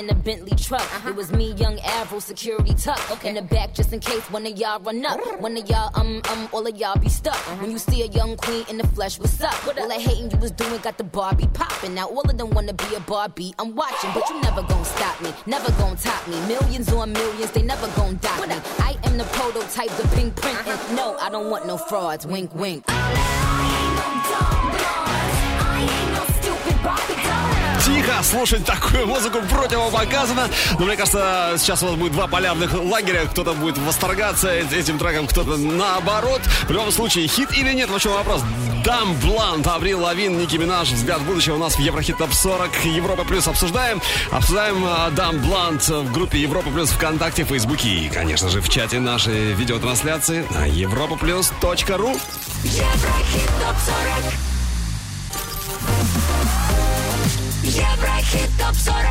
In 0.00 0.08
a 0.08 0.14
Bentley 0.14 0.56
truck. 0.56 0.88
It 1.06 1.14
was 1.14 1.30
me, 1.30 1.52
young 1.52 1.78
Avril, 1.80 2.20
security 2.22 2.74
tuck. 2.74 3.24
In 3.24 3.34
the 3.34 3.42
back, 3.42 3.74
just 3.74 3.92
in 3.92 4.00
case 4.00 4.22
one 4.30 4.46
of 4.46 4.56
y'all 4.56 4.80
run 4.80 5.04
up. 5.04 5.20
One 5.40 5.56
of 5.58 5.68
y'all, 5.68 5.90
um, 5.94 6.22
um, 6.30 6.48
all 6.52 6.66
of 6.66 6.74
y'all 6.76 6.98
be 6.98 7.10
stuck. 7.10 7.36
When 7.60 7.70
you 7.70 7.78
see 7.78 8.02
a 8.02 8.06
young 8.06 8.36
queen 8.36 8.64
in 8.70 8.78
the 8.78 8.86
flesh, 8.88 9.18
what's 9.18 9.40
up? 9.42 9.54
What 9.66 9.78
All 9.78 9.88
that 9.88 10.00
hating 10.00 10.30
you 10.30 10.38
was 10.38 10.52
doing 10.52 10.80
got 10.80 10.96
the 10.96 11.04
Barbie 11.04 11.48
popping. 11.52 11.94
Now 11.94 12.08
all 12.08 12.22
of 12.22 12.38
them 12.38 12.50
wanna 12.50 12.72
be 12.72 12.94
a 12.94 13.00
Barbie. 13.00 13.54
I'm 13.58 13.76
watching, 13.76 14.10
but 14.14 14.28
you 14.30 14.40
never 14.40 14.62
gon' 14.62 14.84
stop 14.84 15.20
me. 15.20 15.32
Never 15.46 15.70
gon' 15.72 15.96
top 15.96 16.26
me. 16.26 16.40
Millions 16.46 16.90
on 16.92 17.12
millions, 17.12 17.50
they 17.50 17.62
never 17.62 17.86
gon' 17.94 18.16
dock 18.16 18.48
me. 18.48 18.54
I 18.78 18.96
am 19.04 19.18
the 19.18 19.24
prototype, 19.24 19.90
the 19.98 20.08
pink 20.16 20.34
print. 20.36 20.58
And 20.66 20.96
no, 20.96 21.16
I 21.18 21.28
don't 21.28 21.50
want 21.50 21.66
no 21.66 21.76
frauds. 21.76 22.26
Wink, 22.26 22.54
wink. 22.54 22.84
Тихо 27.90 28.22
слушать 28.22 28.64
такую 28.64 29.08
музыку 29.08 29.40
противопоказано. 29.50 30.48
Но 30.78 30.84
мне 30.84 30.96
кажется, 30.96 31.54
сейчас 31.58 31.82
у 31.82 31.86
вас 31.86 31.96
будет 31.96 32.12
два 32.12 32.28
полярных 32.28 32.72
лагеря. 32.72 33.22
Кто-то 33.26 33.52
будет 33.52 33.78
восторгаться 33.78 34.48
этим 34.48 34.96
треком, 34.96 35.26
кто-то 35.26 35.56
наоборот. 35.56 36.40
В 36.68 36.70
любом 36.70 36.92
случае, 36.92 37.26
хит 37.26 37.52
или 37.52 37.72
нет, 37.72 37.90
в 37.90 37.98
чем 37.98 38.12
вопрос. 38.12 38.42
Дам 38.84 39.14
Блант, 39.16 39.66
Аврил 39.66 40.02
Лавин, 40.02 40.38
Ники 40.38 40.56
Минаж. 40.56 40.92
Взгляд 40.92 41.18
в 41.18 41.26
будущее 41.26 41.56
у 41.56 41.58
нас 41.58 41.74
в 41.74 41.80
Еврохит 41.80 42.16
Топ 42.18 42.32
40. 42.32 42.84
Европа 42.84 43.24
Плюс 43.24 43.48
обсуждаем. 43.48 44.00
Обсуждаем 44.30 44.84
а, 44.86 45.10
Дам 45.10 45.40
Блант 45.40 45.88
в 45.88 46.12
группе 46.12 46.38
Европа 46.38 46.70
Плюс 46.70 46.90
ВКонтакте, 46.90 47.42
Фейсбуке 47.42 47.88
и, 47.88 48.08
конечно 48.08 48.48
же, 48.50 48.60
в 48.60 48.68
чате 48.68 49.00
нашей 49.00 49.52
видеотрансляции 49.52 50.46
на 50.50 50.68
europaplus.ru. 50.68 52.20
Еврохит 52.62 53.48
топ 53.58 53.76
40. 54.22 54.49
Еврохит 57.70 58.50
топ 58.58 58.74
40. 58.74 59.04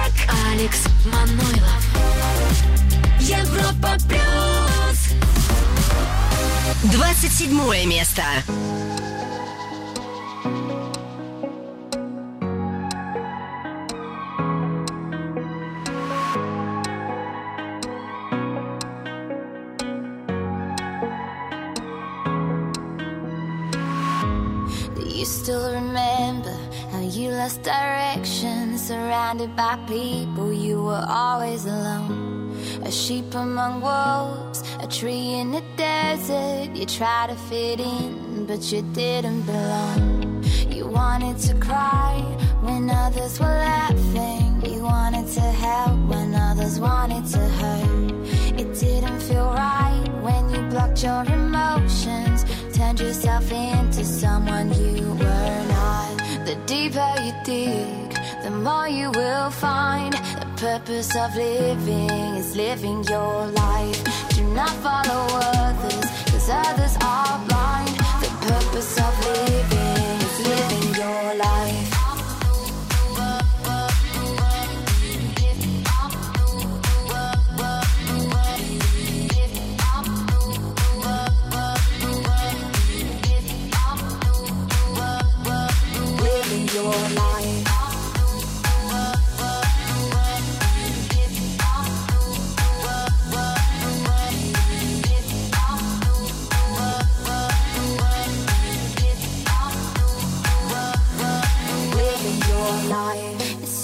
Алекс 0.51 0.83
Манойлов. 1.05 1.83
Европа 3.21 3.95
плюс. 4.05 5.13
27 6.91 7.85
место. 7.85 8.23
Do 24.95 25.05
you 25.05 25.25
still 25.25 25.73
remember 25.73 26.53
how 26.91 26.99
you 27.01 27.29
lost 27.31 27.63
direction? 27.63 28.38
surrounded 28.89 29.55
by 29.55 29.75
people, 29.85 30.51
you 30.51 30.83
were 30.83 31.05
always 31.07 31.63
alone. 31.65 32.57
A 32.83 32.91
sheep 32.91 33.35
among 33.35 33.81
wolves, 33.81 34.63
a 34.81 34.87
tree 34.87 35.33
in 35.41 35.51
the 35.51 35.63
desert. 35.77 36.75
You 36.75 36.87
tried 36.87 37.27
to 37.29 37.35
fit 37.35 37.79
in, 37.79 38.47
but 38.47 38.61
you 38.71 38.81
didn't 38.93 39.43
belong. 39.43 40.43
You 40.75 40.87
wanted 40.87 41.37
to 41.47 41.53
cry 41.67 42.13
when 42.63 42.89
others 42.89 43.39
were 43.39 43.57
laughing. 43.71 44.59
You 44.65 44.81
wanted 44.81 45.27
to 45.37 45.45
help 45.65 45.99
when 46.09 46.33
others 46.33 46.79
wanted 46.79 47.25
to 47.35 47.43
hurt. 47.59 48.11
It 48.61 48.69
didn't 48.73 49.19
feel 49.19 49.49
right 49.53 50.09
when 50.23 50.49
you 50.49 50.61
blocked 50.71 51.03
your 51.03 51.23
emotions, 51.25 52.43
turned 52.75 52.99
yourself 52.99 53.51
into 53.51 54.03
someone 54.03 54.73
you 54.73 55.13
were 55.13 55.63
not. 55.75 56.17
The 56.47 56.55
deeper 56.65 57.13
you 57.23 57.33
dig, 57.45 58.08
the 58.49 58.55
more 58.55 58.87
you 58.87 59.11
will 59.11 59.51
find. 59.51 60.13
The 60.13 60.47
purpose 60.57 61.15
of 61.15 61.35
living 61.35 62.09
is 62.41 62.55
living 62.55 63.03
your 63.03 63.45
life. 63.47 64.01
Do 64.29 64.43
not 64.59 64.73
follow 64.85 65.23
others, 65.65 66.05
cause 66.31 66.49
others 66.49 66.95
are 67.01 67.37
blind. 67.47 67.95
The 68.23 68.31
purpose 68.47 68.97
of 69.07 69.13
living 69.25 70.15
is 70.27 70.35
living 70.47 70.87
your 71.01 71.35
life. 71.35 71.88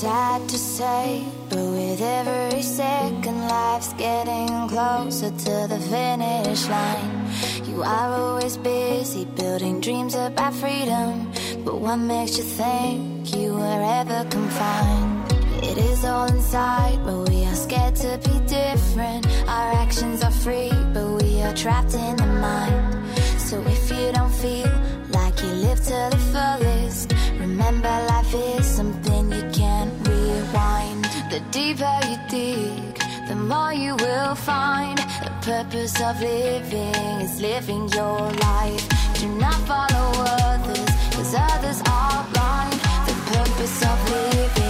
Sad 0.05 0.47
to 0.47 0.55
say, 0.55 1.25
but 1.49 1.65
with 1.77 1.99
every 1.99 2.61
second, 2.61 3.39
life's 3.47 3.91
getting 3.93 4.69
closer 4.69 5.31
to 5.31 5.55
the 5.71 5.79
finish 5.89 6.67
line. 6.67 7.11
You 7.65 7.81
are 7.81 8.11
always 8.13 8.55
busy 8.57 9.25
building 9.25 9.81
dreams 9.81 10.13
about 10.13 10.53
freedom, 10.53 11.31
but 11.65 11.77
what 11.81 11.97
makes 11.97 12.37
you 12.37 12.43
think 12.43 13.35
you 13.35 13.55
were 13.55 13.83
ever 13.99 14.21
confined? 14.29 15.33
It 15.63 15.77
is 15.79 16.05
all 16.05 16.27
inside, 16.27 16.99
but 17.03 17.27
we 17.29 17.43
are 17.49 17.55
scared 17.55 17.95
to 18.05 18.11
be 18.27 18.35
different. 18.45 19.25
Our 19.47 19.71
actions 19.85 20.23
are 20.23 20.37
free, 20.45 20.71
but 20.93 21.07
we 21.19 21.41
are 21.41 21.55
trapped 21.55 21.95
in 21.95 22.15
the 22.17 22.31
mind. 22.47 22.77
So 23.47 23.55
if 23.75 23.89
you 23.89 24.11
don't 24.11 24.35
feel 24.45 24.71
like 25.17 25.35
you 25.41 25.51
live 25.65 25.79
to 25.91 25.99
the 26.13 26.21
fullest, 26.31 27.13
remember 27.39 27.93
life 28.13 28.33
is 28.35 28.65
something 28.67 29.04
The 31.35 31.41
deeper 31.51 31.99
you 32.07 32.17
dig, 32.29 32.97
the 33.27 33.35
more 33.35 33.73
you 33.73 33.93
will 33.97 34.35
find. 34.35 34.97
The 34.97 35.33
purpose 35.41 35.99
of 35.99 36.21
living 36.21 36.95
is 37.19 37.41
living 37.41 37.89
your 37.89 38.31
life. 38.31 38.87
Do 39.19 39.27
not 39.37 39.59
follow 39.67 40.07
others, 40.47 40.89
cause 41.13 41.35
others 41.35 41.81
are 41.85 42.25
blind. 42.31 42.79
The 43.05 43.15
purpose 43.33 43.83
of 43.83 44.11
living 44.11 44.64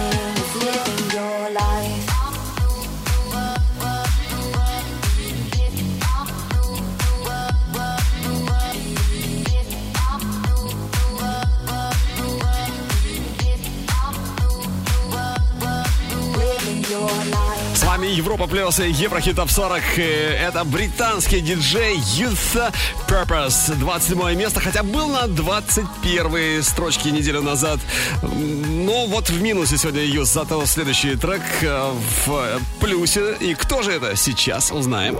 Европа 18.26 18.48
Плюс 18.48 18.80
и 18.80 18.90
Еврохит 18.90 19.36
Топ 19.36 19.48
40. 19.48 19.80
Э, 19.98 20.48
Это 20.48 20.64
британский 20.64 21.40
диджей 21.40 21.94
Youth 21.94 22.72
Purpose. 23.08 23.72
27 23.76 24.34
место, 24.34 24.58
хотя 24.58 24.82
был 24.82 25.06
на 25.06 25.28
21 25.28 26.60
строчке 26.64 27.12
неделю 27.12 27.40
назад. 27.40 27.78
Но 28.22 29.06
вот 29.06 29.30
в 29.30 29.40
минусе 29.40 29.78
сегодня 29.78 30.00
Youth. 30.02 30.24
Зато 30.24 30.66
следующий 30.66 31.14
трек 31.14 31.40
э, 31.62 31.92
в 32.26 32.60
плюсе. 32.80 33.36
И 33.38 33.54
кто 33.54 33.82
же 33.82 33.92
это? 33.92 34.16
Сейчас 34.16 34.72
узнаем. 34.72 35.16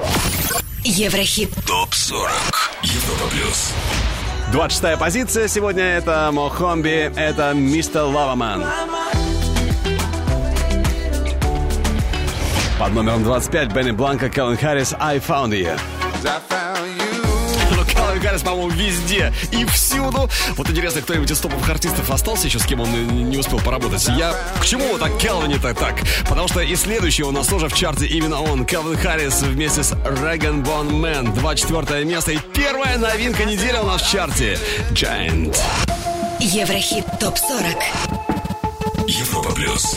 Еврохит. 0.83 1.55
ТОП 1.65 1.95
40. 1.95 2.33
Европа 2.83 3.31
плюс. 3.31 3.73
26 4.51 4.99
позиция 4.99 5.47
сегодня 5.47 5.85
это 5.85 6.31
Мохомби, 6.33 7.13
это 7.17 7.53
Мистер 7.55 8.03
Лаваман. 8.03 8.65
Под 12.79 12.93
номером 12.93 13.25
25 13.25 13.73
Бенни 13.73 13.91
Бланко, 13.91 14.29
Келвин 14.29 14.59
Харрис, 14.59 14.95
I 15.01 15.19
Found 15.19 15.51
You. 15.51 15.81
Ну, 17.75 17.85
Келвин 17.85 18.21
Харрис, 18.21 18.43
по-моему, 18.43 18.69
везде 18.69 19.33
и 19.51 19.65
всюду. 19.65 20.29
Вот 20.57 20.69
интересно, 20.69 21.01
кто-нибудь 21.01 21.31
из 21.31 21.41
топовых 21.41 21.67
артистов 21.71 22.11
остался 22.11 22.49
еще, 22.49 22.59
с 22.59 22.67
кем 22.67 22.81
он 22.81 23.31
не 23.31 23.39
успел 23.39 23.61
поработать? 23.61 24.07
Я 24.09 24.35
к 24.61 24.67
чему 24.67 24.89
вот 24.89 25.01
так 25.01 25.17
Келвине-то 25.17 25.73
так? 25.73 25.95
Потому 26.29 26.49
что 26.49 26.61
и 26.61 26.77
следующий 26.77 27.23
у 27.23 27.31
нас 27.31 27.47
тоже 27.47 27.69
в 27.69 27.73
чарте 27.73 28.07
именно 28.07 28.43
он. 28.43 28.67
Келвин 28.67 28.99
Харрис 28.99 29.41
вместе 29.41 29.83
с 29.83 29.93
Rag'n'Bone 30.05 31.01
Man. 31.01 31.33
24 31.33 32.05
место 32.05 32.33
и 32.33 32.39
первая 32.53 32.99
новинка 32.99 33.47
недели 33.47 33.79
у 33.79 33.87
нас 33.87 34.03
в 34.03 34.11
чарте. 34.11 34.59
Giant. 34.91 35.57
Еврохит 36.41 37.07
топ 37.19 37.39
40. 37.39 39.09
Европа 39.09 39.53
плюс. 39.53 39.97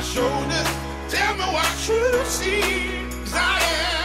My 0.00 0.06
shoulders. 0.06 0.68
Tell 1.10 1.34
me 1.34 1.44
what 1.56 1.88
you 1.88 2.24
see. 2.24 2.62
'Cause 3.10 3.34
I 3.34 3.60
am 3.60 3.99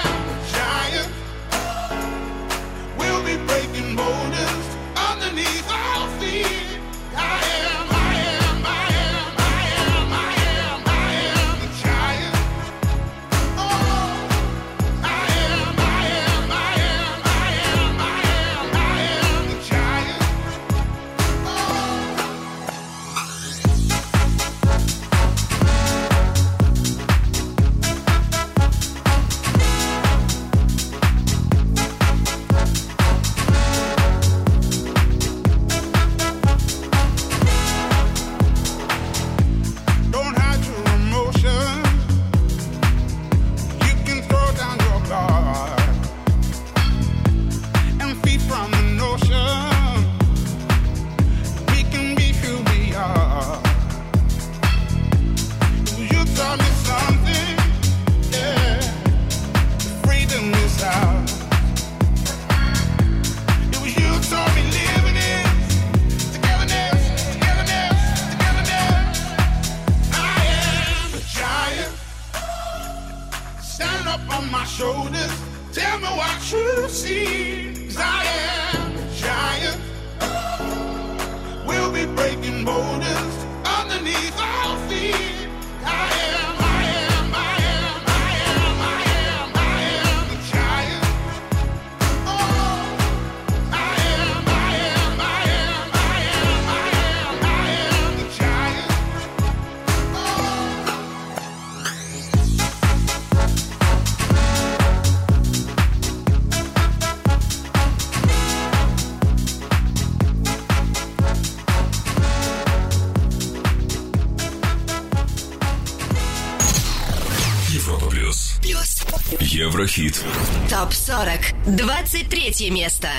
Еврохит. 119.96 120.24
ТОП 120.70 120.94
40. 120.94 121.54
23 121.68 122.70
место. 122.70 123.10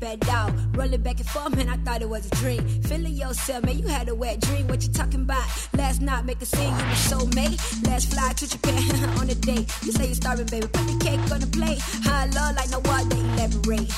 I 0.00 0.18
all. 0.30 0.50
Rolling 0.74 1.02
back 1.02 1.18
and 1.18 1.28
forth, 1.28 1.56
man, 1.56 1.68
I 1.68 1.76
thought 1.78 2.02
it 2.02 2.08
was 2.08 2.26
a 2.26 2.30
dream. 2.36 2.66
Feeling 2.82 3.14
yourself, 3.14 3.64
man, 3.64 3.78
you 3.78 3.86
had 3.86 4.08
a 4.08 4.14
wet 4.14 4.40
dream. 4.40 4.68
What 4.68 4.82
you 4.82 4.92
talking 4.92 5.22
about? 5.22 5.44
Last 5.76 6.00
night, 6.00 6.24
make 6.24 6.40
a 6.40 6.46
scene, 6.46 6.76
you 6.78 6.84
were 6.84 6.94
so 6.94 7.18
Let's 7.84 8.04
fly 8.06 8.32
to 8.32 8.48
Japan 8.48 8.78
on 9.18 9.28
a 9.28 9.34
date. 9.34 9.70
You 9.82 9.92
say 9.92 10.06
you're 10.06 10.14
starving, 10.14 10.46
baby, 10.46 10.66
put 10.66 10.86
the 10.86 10.98
cake 11.04 11.20
on 11.30 11.40
the 11.40 11.46
plate. 11.46 11.80
High 12.04 12.26
love 12.26 12.56
like 12.56 12.70
no 12.70 12.80
water, 12.80 13.16
elaborate. 13.16 13.90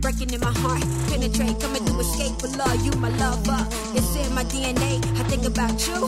Breaking 0.00 0.32
in 0.32 0.40
my 0.40 0.52
heart, 0.52 0.82
penetrate, 1.08 1.60
coming 1.60 1.84
to 1.84 2.00
escape 2.00 2.38
for 2.40 2.48
love. 2.56 2.84
You 2.84 2.92
my 2.92 3.10
lover, 3.18 3.66
it's 3.94 4.16
in 4.16 4.34
my 4.34 4.44
DNA. 4.44 4.98
I 5.18 5.22
think 5.24 5.44
about 5.44 5.86
you 5.86 6.06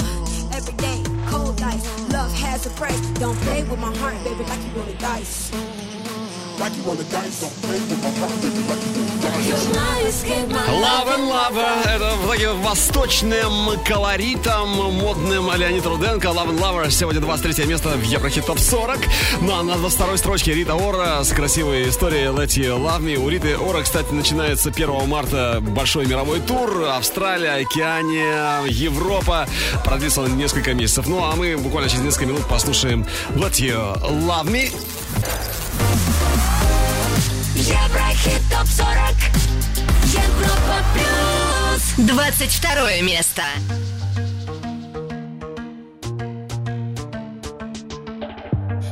every 0.52 0.74
day. 0.74 1.02
Cold 1.26 1.60
ice, 1.62 1.84
love 2.12 2.32
has 2.34 2.66
a 2.66 2.70
price. 2.70 3.00
Don't 3.18 3.36
play 3.46 3.62
with 3.64 3.78
my 3.78 3.94
heart, 3.98 4.16
baby, 4.24 4.44
like 4.44 4.62
you 4.64 4.72
roll 4.74 4.86
the 4.86 4.94
dice. 4.94 5.93
Love 10.68 11.08
and 11.08 11.28
Love. 11.28 11.58
Это 11.84 12.12
таким 12.30 12.62
восточным 12.62 13.80
колоритом, 13.84 14.68
модным 14.68 15.50
Леонид 15.56 15.84
Руденко. 15.84 16.28
Love 16.28 16.50
and 16.50 16.60
Lover. 16.60 16.90
Сегодня 16.90 17.20
23 17.20 17.66
место 17.66 17.88
в 17.88 18.02
Еврохит 18.02 18.46
ТОП 18.46 18.58
40. 18.60 18.98
Ну 19.40 19.52
а 19.52 19.62
на 19.64 19.88
второй 19.88 20.16
строчке 20.16 20.54
Рита 20.54 20.74
Ора 20.74 21.24
с 21.24 21.30
красивой 21.30 21.88
историей 21.88 22.26
Let 22.26 22.56
You 22.56 22.78
Love 22.78 23.00
Me. 23.00 23.16
У 23.16 23.28
Риты 23.28 23.58
Ора, 23.58 23.82
кстати, 23.82 24.12
начинается 24.12 24.70
1 24.70 25.08
марта 25.08 25.58
большой 25.60 26.06
мировой 26.06 26.38
тур. 26.40 26.84
Австралия, 26.88 27.54
Океания, 27.64 28.64
Европа. 28.68 29.48
Продлится 29.84 30.22
он 30.22 30.36
несколько 30.36 30.72
месяцев. 30.72 31.08
Ну 31.08 31.24
а 31.24 31.34
мы 31.34 31.56
буквально 31.56 31.90
через 31.90 32.04
несколько 32.04 32.26
минут 32.26 32.46
послушаем 32.46 33.04
Let 33.30 33.54
You 33.54 34.00
Love 34.26 34.46
Me. 34.46 34.72
Еврохит 37.66 38.42
ТОП 38.50 38.66
40. 38.66 38.94
Европа 40.12 40.84
плюс. 40.92 41.94
22 41.96 43.02
место. 43.02 43.42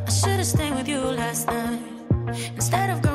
I 0.06 0.10
should 0.10 0.38
have 0.38 0.46
stayed 0.46 0.74
with 0.74 0.88
you 0.88 1.00
last 1.00 1.48
night 1.48 1.80
instead 2.56 2.88
of 2.88 3.02
going 3.02 3.11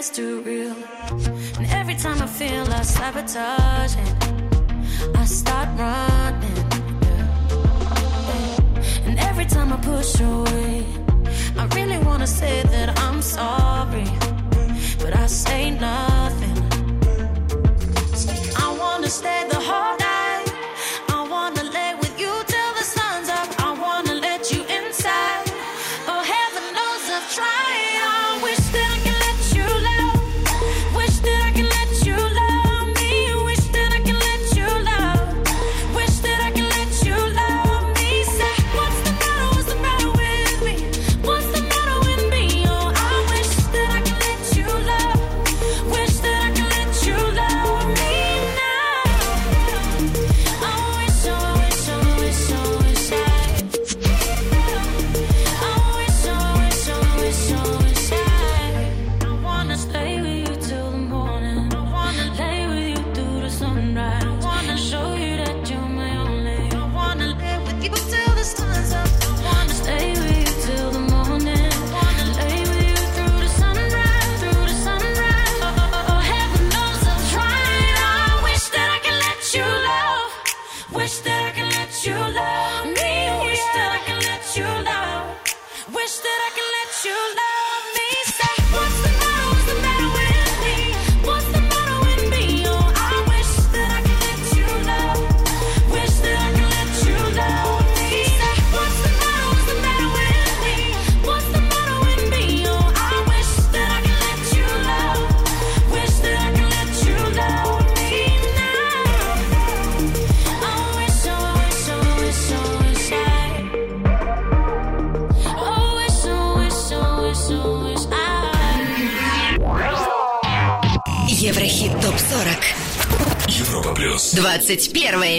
gets 0.00 0.16
too 0.16 0.40
real, 0.40 0.74
and 1.58 1.66
every 1.72 1.94
time 1.94 2.22
I 2.22 2.26
feel 2.26 2.64
like 2.72 2.84
sabotaging, 2.84 4.16
I 5.14 5.26
start 5.26 5.68
running. 5.78 6.58
And 9.04 9.18
every 9.18 9.44
time 9.44 9.74
I 9.74 9.76
push 9.76 10.18
away, 10.20 10.86
I 11.58 11.66
really 11.76 11.98
wanna 11.98 12.26
say 12.26 12.62
that 12.62 12.98
I'm 12.98 13.20
sorry, 13.20 14.08
but 15.02 15.14
I 15.14 15.26
say 15.26 15.70
nothing. 15.70 16.39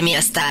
место. 0.01 0.41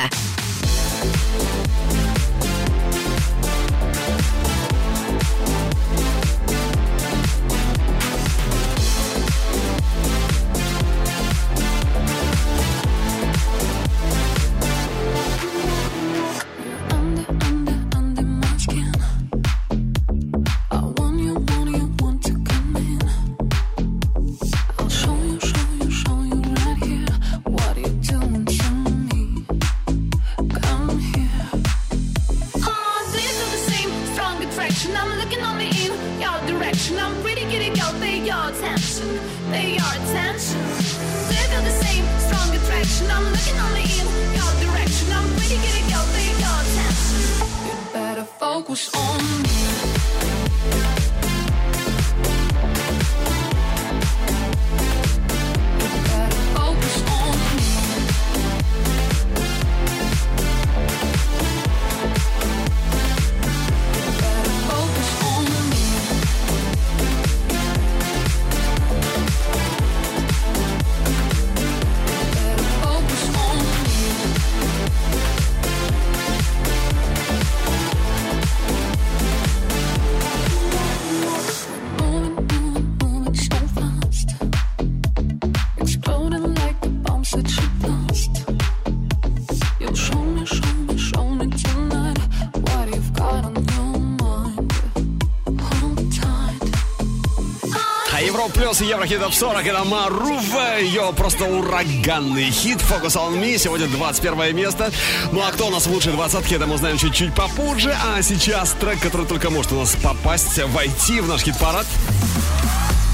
вернулся 98.70 98.84
Еврохитов 98.84 99.34
40. 99.34 99.66
Это 99.66 99.84
Маруфа. 99.84 100.78
Ее 100.78 101.12
просто 101.16 101.44
ураганный 101.44 102.50
хит. 102.50 102.80
Фокус 102.80 103.16
on 103.16 103.40
me. 103.40 103.58
Сегодня 103.58 103.88
21 103.88 104.54
место. 104.54 104.92
Ну 105.32 105.42
а 105.42 105.50
кто 105.50 105.66
у 105.66 105.70
нас 105.70 105.86
в 105.86 105.92
лучшей 105.92 106.12
двадцатке, 106.12 106.54
это 106.54 106.66
мы 106.66 106.74
узнаем 106.74 106.96
чуть-чуть 106.96 107.34
попозже. 107.34 107.96
А 108.06 108.22
сейчас 108.22 108.76
трек, 108.80 109.00
который 109.00 109.26
только 109.26 109.50
может 109.50 109.72
у 109.72 109.76
нас 109.76 109.96
попасть, 110.00 110.62
войти 110.66 111.20
в 111.20 111.26
наш 111.26 111.42
хит-парад. 111.42 111.84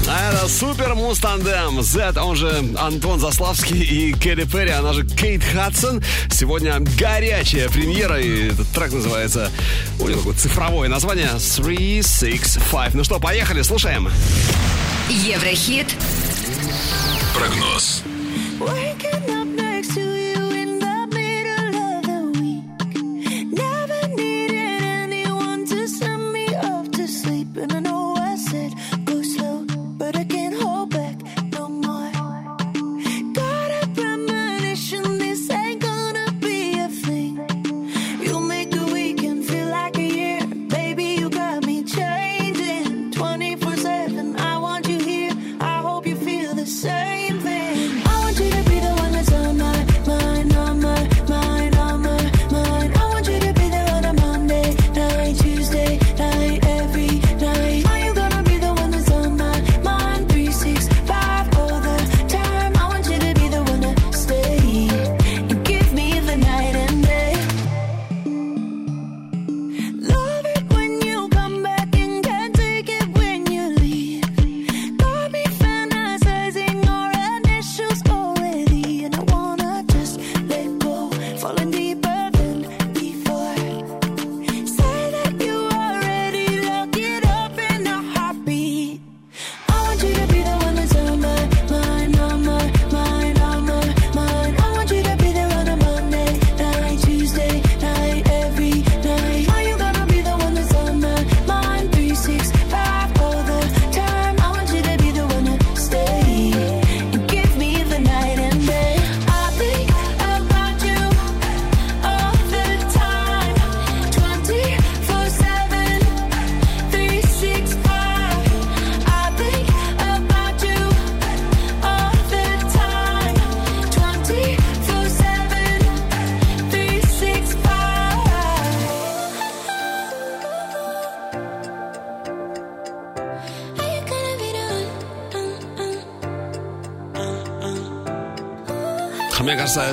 А 0.07 0.31
это 0.31 0.47
Супер 0.47 0.93
Мустандем. 0.93 1.81
Z, 1.81 2.13
он 2.21 2.35
же 2.35 2.63
Антон 2.77 3.19
Заславский 3.19 3.81
и 3.81 4.13
Кэрри 4.13 4.43
Перри, 4.43 4.69
она 4.69 4.93
же 4.93 5.07
Кейт 5.07 5.43
Хадсон. 5.43 6.03
Сегодня 6.29 6.77
горячая 6.99 7.67
премьера, 7.69 8.21
и 8.21 8.49
этот 8.49 8.67
трек 8.69 8.91
называется... 8.91 9.49
У 9.99 10.07
него 10.07 10.19
такое 10.19 10.35
цифровое 10.35 10.87
название 10.87 11.29
365. 11.29 12.93
Ну 12.93 13.03
что, 13.03 13.19
поехали, 13.19 13.63
слушаем. 13.63 14.03
Слушаем. 14.03 14.76
Еврохит. 15.09 15.87
Прогноз. 17.33 18.03
Wake 18.59 19.16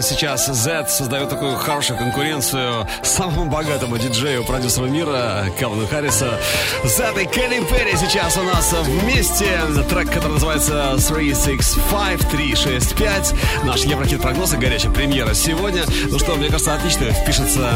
сейчас 0.04 0.46
Z 0.46 0.88
создает 0.88 1.30
такую 1.30 1.56
хорошую 1.56 1.98
конкуренцию 1.98 2.86
самому 3.02 3.46
богатому 3.46 3.96
диджею, 3.96 4.44
продюсеру 4.44 4.86
мира 4.86 5.46
Кевину 5.58 5.86
Харриса. 5.86 6.38
Z 6.84 7.12
и 7.20 7.24
Келли 7.26 7.60
Перри 7.64 7.96
сейчас 7.96 8.36
у 8.36 8.42
нас 8.42 8.74
вместе. 8.82 9.60
Трек, 9.88 10.12
который 10.12 10.34
называется 10.34 10.96
365, 11.08 12.20
365. 12.30 13.34
Наш 13.64 13.84
Еврохит 13.84 14.20
и 14.24 14.56
горячая 14.56 14.92
премьера 14.92 15.32
сегодня. 15.34 15.84
Ну 16.10 16.18
что, 16.18 16.36
мне 16.36 16.48
кажется, 16.48 16.74
отлично 16.74 17.10
впишется 17.12 17.70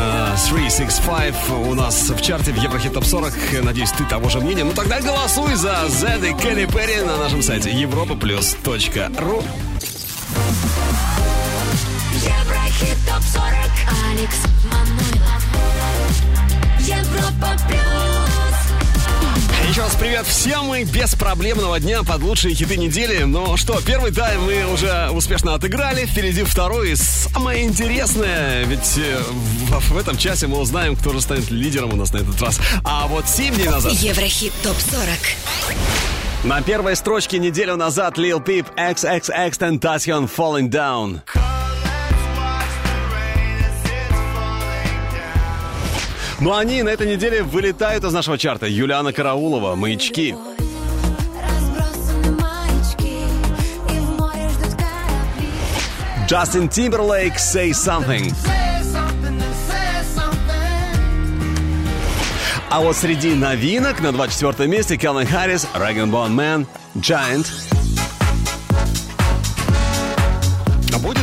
365 0.50 1.34
у 1.66 1.74
нас 1.74 2.10
в 2.10 2.20
чарте 2.20 2.52
в 2.52 2.56
Еврохит 2.56 2.92
Топ 2.92 3.04
40. 3.04 3.32
Надеюсь, 3.62 3.92
ты 3.92 4.04
того 4.04 4.28
же 4.28 4.40
мнения. 4.40 4.64
Ну 4.64 4.72
тогда 4.72 5.00
голосуй 5.00 5.54
за 5.54 5.88
Z 5.88 6.18
и 6.28 6.34
Келли 6.34 6.66
Перри 6.66 7.02
на 7.02 7.16
нашем 7.16 7.42
сайте 7.42 7.70
европа 7.70 8.14
ру. 9.18 9.42
Привет 19.98 20.26
всем 20.26 20.74
и 20.74 20.84
без 20.84 21.14
проблемного 21.14 21.80
дня 21.80 22.02
под 22.02 22.22
лучшие 22.22 22.54
хиты 22.54 22.76
недели. 22.76 23.24
Ну 23.24 23.56
что, 23.56 23.80
первый 23.80 24.12
тайм 24.12 24.42
мы 24.44 24.72
уже 24.72 25.08
успешно 25.10 25.54
отыграли, 25.54 26.06
впереди 26.06 26.44
второй. 26.44 26.92
И 26.92 26.96
самое 26.96 27.64
интересное, 27.64 28.64
ведь 28.64 28.96
э, 28.98 29.20
в, 29.22 29.92
в 29.92 29.98
этом 29.98 30.16
часе 30.16 30.46
мы 30.46 30.58
узнаем, 30.58 30.94
кто 30.94 31.12
же 31.12 31.20
станет 31.20 31.50
лидером 31.50 31.92
у 31.92 31.96
нас 31.96 32.12
на 32.12 32.18
этот 32.18 32.40
раз. 32.40 32.60
А 32.84 33.06
вот 33.08 33.28
7 33.28 33.54
дней 33.54 33.68
назад... 33.68 33.92
Еврохит 33.92 34.52
ТОП-40. 34.62 35.36
На 36.44 36.62
первой 36.62 36.94
строчке 36.94 37.38
неделю 37.38 37.76
назад 37.76 38.18
Lil 38.18 38.44
Peep 38.44 38.66
XXX 38.76 39.50
Tentacion 39.58 40.30
Falling 40.34 40.70
Down. 40.70 41.57
Ну 46.40 46.52
а 46.52 46.60
они 46.60 46.82
на 46.82 46.90
этой 46.90 47.06
неделе 47.06 47.42
вылетают 47.42 48.04
из 48.04 48.12
нашего 48.12 48.38
чарта. 48.38 48.66
Юлиана 48.66 49.12
Караулова, 49.12 49.74
«Маячки». 49.74 50.36
Джастин 56.28 56.68
Тимберлейк, 56.68 57.34
say 57.36 57.70
something. 57.70 58.32
А 62.70 62.80
вот 62.80 62.96
среди 62.96 63.34
новинок 63.34 64.00
на 64.00 64.12
24 64.12 64.68
месте 64.68 64.98
Келвин 64.98 65.26
Харрис, 65.26 65.66
Рэган 65.74 66.10
Бон 66.10 66.34
Мэн, 66.34 66.66
Giant. 66.96 67.77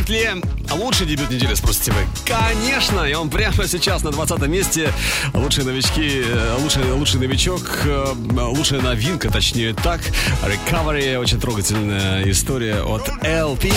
Будет 0.06 0.08
ли 0.08 0.42
лучший 0.72 1.06
дебют 1.06 1.30
недели, 1.30 1.54
спросите 1.54 1.92
вы? 1.92 1.98
Конечно, 2.24 3.00
и 3.02 3.14
он 3.14 3.30
прямо 3.30 3.66
сейчас 3.66 4.02
на 4.02 4.10
20 4.10 4.46
месте. 4.48 4.92
Лучшие 5.34 5.64
новички, 5.64 6.22
э, 6.24 6.56
лучший, 6.60 6.90
лучший 6.92 7.20
новичок, 7.20 7.62
э, 7.84 8.14
лучшая 8.36 8.80
новинка, 8.80 9.30
точнее 9.30 9.74
так. 9.74 10.00
Recovery, 10.44 11.18
очень 11.18 11.40
трогательная 11.40 12.28
история 12.30 12.82
от 12.82 13.08
LP. 13.22 13.72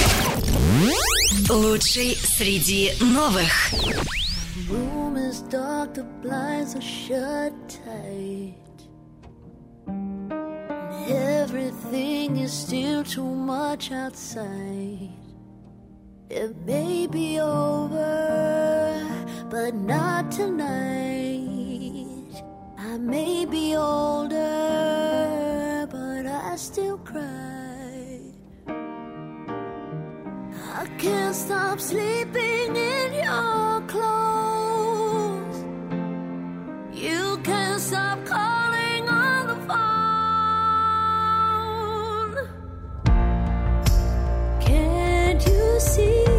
Лучший 1.50 2.18
среди 2.38 2.92
новых. 3.00 3.74
everything 11.12 12.38
is 12.38 12.54
still 12.54 13.04
too 13.04 13.34
much 13.34 13.92
outside. 13.92 15.19
It 16.30 16.56
may 16.64 17.08
be 17.08 17.40
over, 17.40 19.04
but 19.50 19.74
not 19.74 20.32
tonight. 20.32 20.70
I 22.78 23.00
may 23.00 23.46
be 23.46 23.76
older, 23.76 24.38
but 25.90 26.28
I 26.28 26.56
still 26.56 27.00
cry. 27.00 28.20
I 28.68 30.86
can't 31.00 31.36
stop 31.36 31.80
sleeping 31.80 32.76
in 32.76 33.14
your 33.14 33.82
clothes. 33.88 35.66
You 36.94 37.40
can't 37.44 37.82
stop 37.82 38.24
calling 38.28 39.10
on 39.10 39.48
the 39.48 39.56
phone. 39.68 39.99
See? 45.80 46.39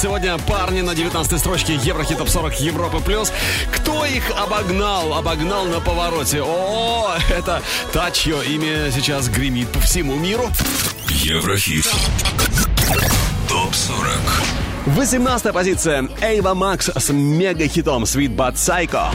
Сегодня 0.00 0.38
парни 0.38 0.80
на 0.80 0.94
19 0.94 1.40
строчке 1.40 1.74
Еврохит 1.74 2.18
Топ 2.18 2.28
40 2.28 2.60
Европы 2.60 3.00
Плюс. 3.00 3.32
Кто 3.72 4.04
их 4.04 4.22
обогнал? 4.38 5.12
Обогнал 5.12 5.64
на 5.64 5.80
повороте. 5.80 6.40
О, 6.40 7.16
это 7.28 7.62
Тачье. 7.92 8.36
Имя 8.46 8.92
сейчас 8.92 9.28
гремит 9.28 9.66
по 9.72 9.80
всему 9.80 10.14
миру. 10.14 10.48
Еврохит. 11.08 11.92
Топ 13.48 13.74
40. 13.74 14.08
18 14.86 15.52
позиция. 15.52 16.08
Эйва 16.20 16.54
Макс 16.54 16.88
с 16.94 17.12
мега-хитом 17.12 18.04
Sweet 18.04 18.36
But 18.36 18.54
Psycho. 18.54 19.08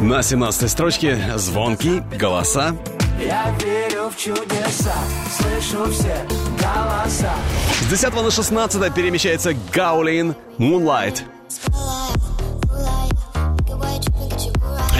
На 0.00 0.22
17 0.22 0.70
строчке 0.70 1.22
звонки, 1.36 2.02
голоса 2.18 2.74
я 3.20 3.54
верю 3.60 4.08
в 4.08 4.16
чудеса, 4.16 4.94
слышу 5.30 5.90
все 5.92 6.26
голоса. 6.58 7.34
С 7.82 7.90
10 7.90 8.14
на 8.14 8.30
16 8.30 8.94
перемещается 8.94 9.54
Гаулин 9.72 10.34
Moonlight. 10.58 11.22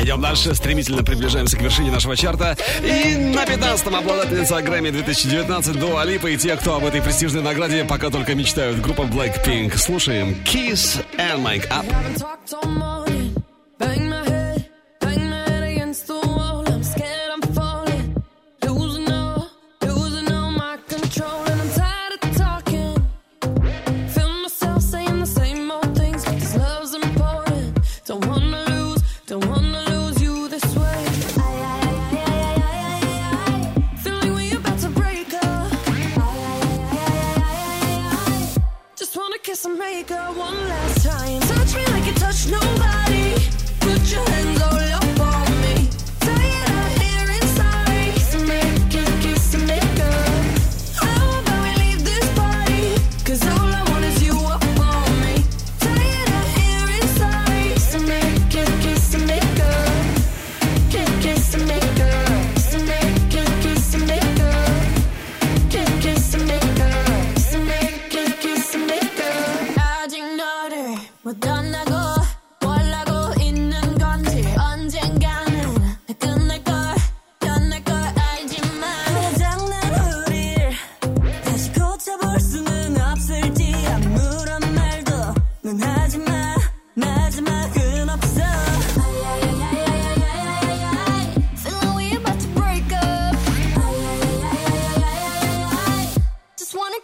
Идем 0.02 0.20
дальше, 0.20 0.54
стремительно 0.54 1.02
приближаемся 1.02 1.56
к 1.56 1.62
вершине 1.62 1.90
нашего 1.90 2.16
чарта. 2.16 2.56
И 2.82 3.16
на 3.16 3.44
15-м 3.44 3.94
обладательница 3.94 4.60
Грэмми 4.60 4.90
2019 4.90 5.78
Дуа 5.78 6.04
Липа 6.04 6.26
и 6.28 6.36
те, 6.36 6.56
кто 6.56 6.76
об 6.76 6.84
этой 6.84 7.02
престижной 7.02 7.42
награде 7.42 7.84
пока 7.84 8.10
только 8.10 8.34
мечтают. 8.34 8.80
Группа 8.80 9.02
Blackpink. 9.02 9.76
Слушаем 9.76 10.36
Kiss 10.44 11.04
and 11.18 11.42
Make 11.42 11.68
Up. 11.68 11.86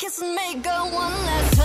kiss 0.06 0.22
and 0.22 0.34
make 0.34 0.62
go 0.62 0.84
one 0.86 1.12
last 1.26 1.55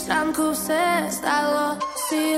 Samku 0.08 0.56
se 0.56 1.12
stalo 1.12 1.76
si 2.08 2.37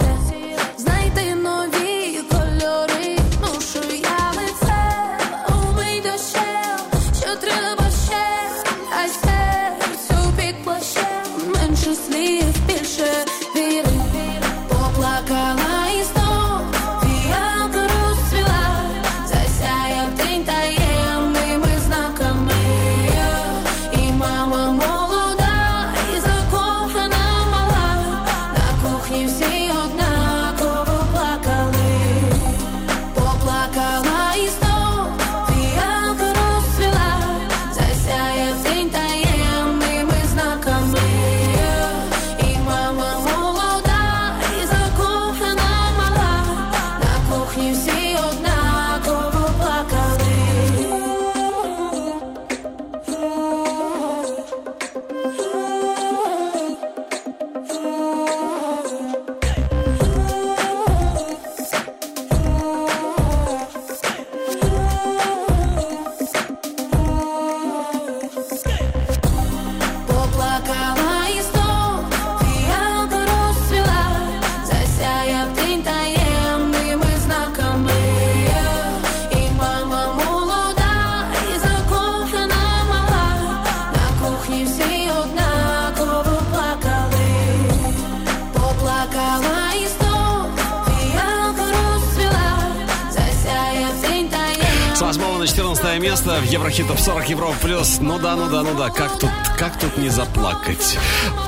40 96.69 96.71
хитов, 96.71 96.99
40 96.99 97.29
евро 97.29 97.47
плюс. 97.61 97.97
Ну 97.99 98.19
да, 98.19 98.35
ну 98.35 98.47
да, 98.47 98.61
ну 98.61 98.75
да. 98.77 98.89
Как 98.89 99.17
тут, 99.17 99.31
как 99.57 99.79
тут 99.79 99.97
не 99.97 100.09
заплакать? 100.09 100.99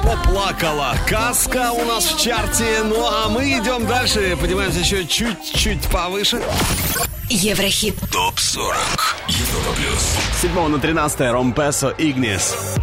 Поплакала 0.03 0.95
каска 1.07 1.71
у 1.71 1.85
нас 1.85 2.05
в 2.05 2.19
чарте. 2.19 2.81
Ну 2.83 3.05
а 3.05 3.29
мы 3.29 3.43
идем 3.51 3.85
дальше. 3.85 4.35
Поднимаемся 4.39 4.79
еще 4.79 5.05
чуть-чуть 5.05 5.87
повыше. 5.89 6.41
Еврохит. 7.29 7.99
Топ 8.11 8.39
40. 8.39 8.75
Европа 9.27 9.75
плюс. 9.75 10.17
7 10.41 10.67
на 10.67 10.79
13 10.79 11.21
Ромпесо 11.31 11.93
Игнес. 11.99 12.77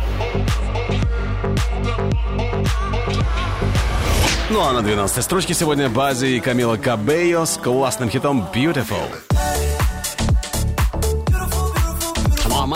Ну 4.51 4.61
а 4.61 4.73
на 4.73 4.83
12 4.83 5.25
строчке 5.25 5.55
сегодня 5.55 5.89
Бази 5.89 6.27
и 6.27 6.41
Камила 6.41 6.77
Кабейо 6.77 7.45
с 7.47 7.57
классным 7.59 8.09
хитом 8.11 8.49
Beautiful. 8.55 9.28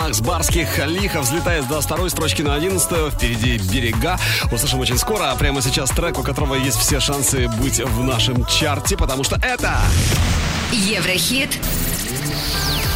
Макс 0.03 0.19
Барских 0.19 0.85
лихо 0.85 1.21
взлетает 1.21 1.65
до 1.69 1.79
второй 1.79 2.09
строчки 2.09 2.41
на 2.41 2.55
11 2.55 3.13
Впереди 3.13 3.57
берега. 3.57 4.19
Услышим 4.51 4.81
очень 4.81 4.97
скоро, 4.97 5.31
а 5.31 5.35
прямо 5.37 5.61
сейчас 5.61 5.91
трек, 5.91 6.19
у 6.19 6.23
которого 6.23 6.55
есть 6.55 6.77
все 6.77 6.99
шансы 6.99 7.47
быть 7.61 7.79
в 7.79 8.03
нашем 8.03 8.45
чарте, 8.45 8.97
потому 8.97 9.23
что 9.23 9.37
это... 9.37 9.77
Еврохит. 10.73 11.57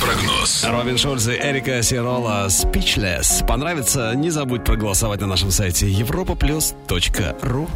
Прогноз. 0.01 0.65
Робин 0.65 0.97
Шульц 0.97 1.27
и 1.27 1.31
Эрика 1.31 1.81
Сирола 1.81 2.47
Speechless. 2.47 3.45
Понравится? 3.47 4.13
Не 4.13 4.29
забудь 4.29 4.65
проголосовать 4.65 5.21
на 5.21 5.27
нашем 5.27 5.49
сайте 5.49 5.87
europaplus.ru 5.87 7.69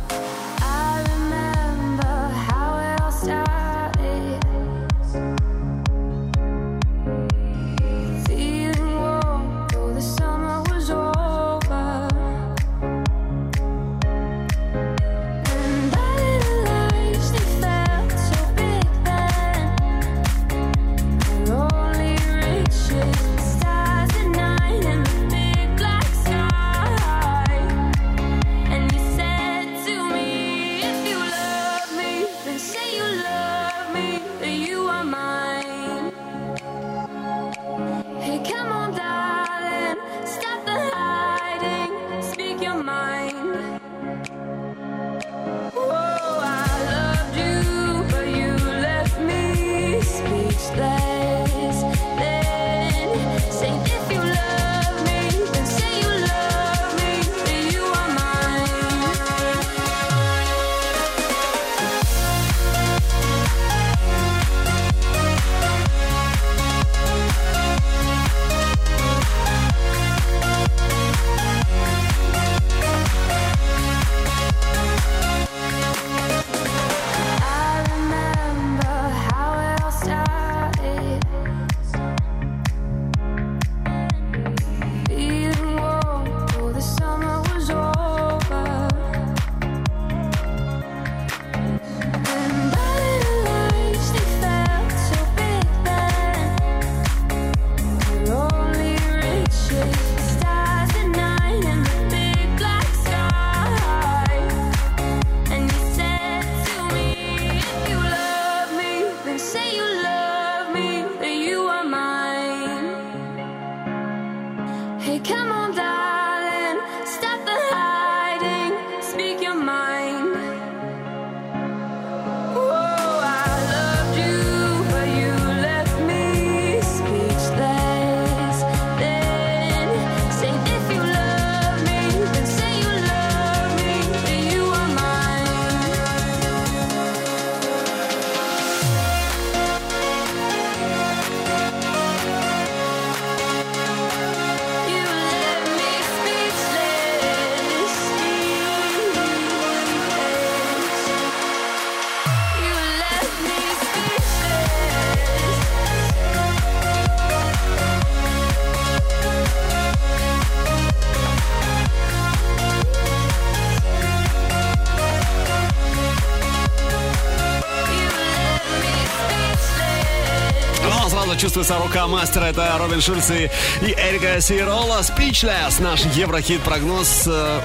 чувствуется 171.52 171.84
рука 171.84 172.08
мастера. 172.08 172.46
Это 172.46 172.78
Робин 172.80 173.02
Шульц 173.02 173.30
и, 173.30 173.50
и 173.82 173.92
Эрика 173.92 174.40
Сирола. 174.40 175.02
Speechless. 175.02 175.82
Наш 175.82 176.06
еврохит-прогноз. 176.06 177.24
Э, 177.28 177.60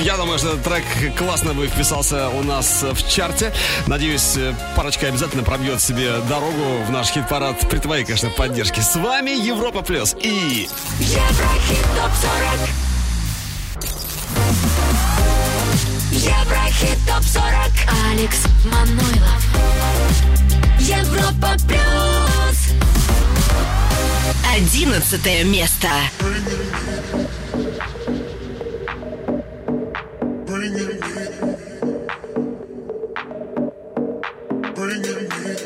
я 0.00 0.16
думаю, 0.16 0.38
что 0.38 0.54
этот 0.54 0.62
трек 0.62 0.84
классно 1.18 1.52
бы 1.52 1.66
вписался 1.66 2.30
у 2.30 2.42
нас 2.42 2.82
в 2.82 3.10
чарте. 3.10 3.52
Надеюсь, 3.86 4.38
э, 4.38 4.54
парочка 4.74 5.08
обязательно 5.08 5.42
пробьет 5.42 5.82
себе 5.82 6.12
дорогу 6.30 6.82
в 6.86 6.90
наш 6.90 7.08
хит-парад 7.08 7.68
при 7.68 7.78
твоей, 7.78 8.06
конечно, 8.06 8.30
поддержке. 8.30 8.80
С 8.80 8.96
вами 8.96 9.32
Европа 9.32 9.82
Плюс 9.82 10.16
и... 10.18 10.66
Еврохит 10.98 11.84
ТОП-40 11.94 12.70
Еврохит 16.12 16.98
ТОП-40 17.06 18.12
Алекс 18.12 18.44
Манойлов 18.64 19.42
Европа 20.80 21.54
Плюс 21.68 22.05
одиннадцатое 24.56 25.44
место. 25.44 25.88
Bring 30.46 30.74
it, 30.74 31.00
bring 34.74 35.04
it, 35.04 35.28
bring 35.28 35.46
it. 35.46 35.65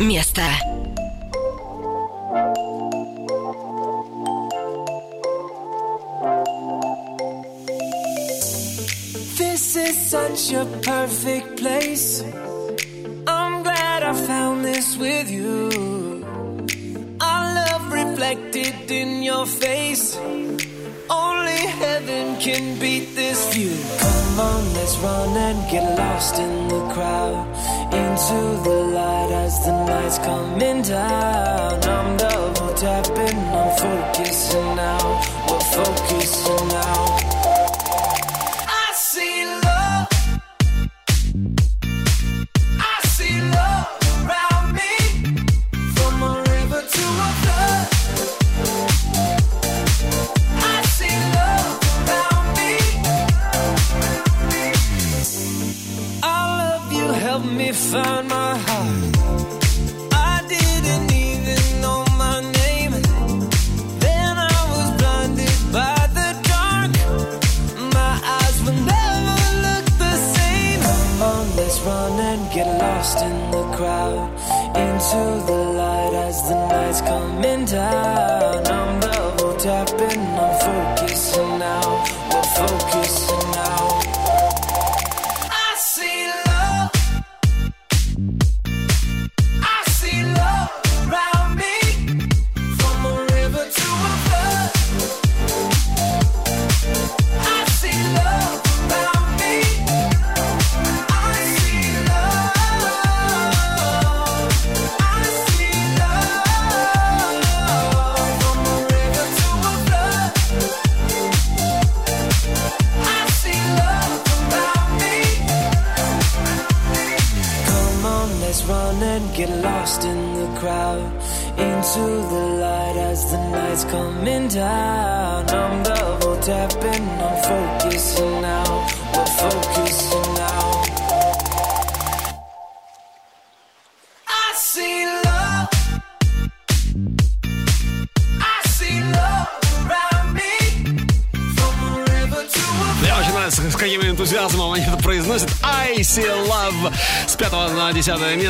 место. 0.00 0.42
This 9.38 9.76
is 9.76 9.96
such 10.10 10.52
a 10.52 10.64
perfect 10.82 11.56
place. 11.56 12.22
I'm 13.26 13.62
glad 13.62 14.02
I 14.02 14.14
found 14.14 14.64
this 14.64 14.96
with 14.96 15.30
you. 15.30 16.24
Our 17.20 17.54
love 17.54 17.92
reflected 17.92 18.90
in 18.90 19.22
your 19.22 19.46
face. 19.46 20.16
Only 21.08 21.60
heaven 21.82 22.36
can 22.38 22.78
beat 22.78 23.14
this 23.14 23.54
view. 23.54 23.76
Come 23.98 24.40
on, 24.40 24.74
let's 24.74 24.96
run 24.98 25.36
and 25.36 25.70
get 25.70 25.84
lost 25.98 26.38
in 26.38 26.68
the 26.68 26.82
crowd. 26.92 27.49
Into 27.91 28.39
the 28.63 28.77
light 28.95 29.31
as 29.31 29.65
the 29.65 29.71
night's 29.85 30.17
coming 30.19 30.81
down. 30.81 31.83
I'm 31.83 32.17
double 32.17 32.73
tapping, 32.75 33.37
I'm 33.37 33.69
focusing 33.77 34.75
now. 34.75 35.21
We're 35.47 35.59
focusing 35.59 36.10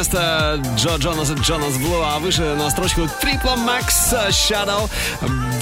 место 0.02 0.60
Джо 0.78 0.96
Джонас 0.98 1.30
и 1.30 1.36
Джонас 1.36 1.78
Блу, 1.78 2.02
а 2.04 2.18
выше 2.18 2.42
на 2.56 2.72
строчку 2.72 3.08
Трипла 3.22 3.56
Макс 3.56 4.12
Shadow. 4.30 4.90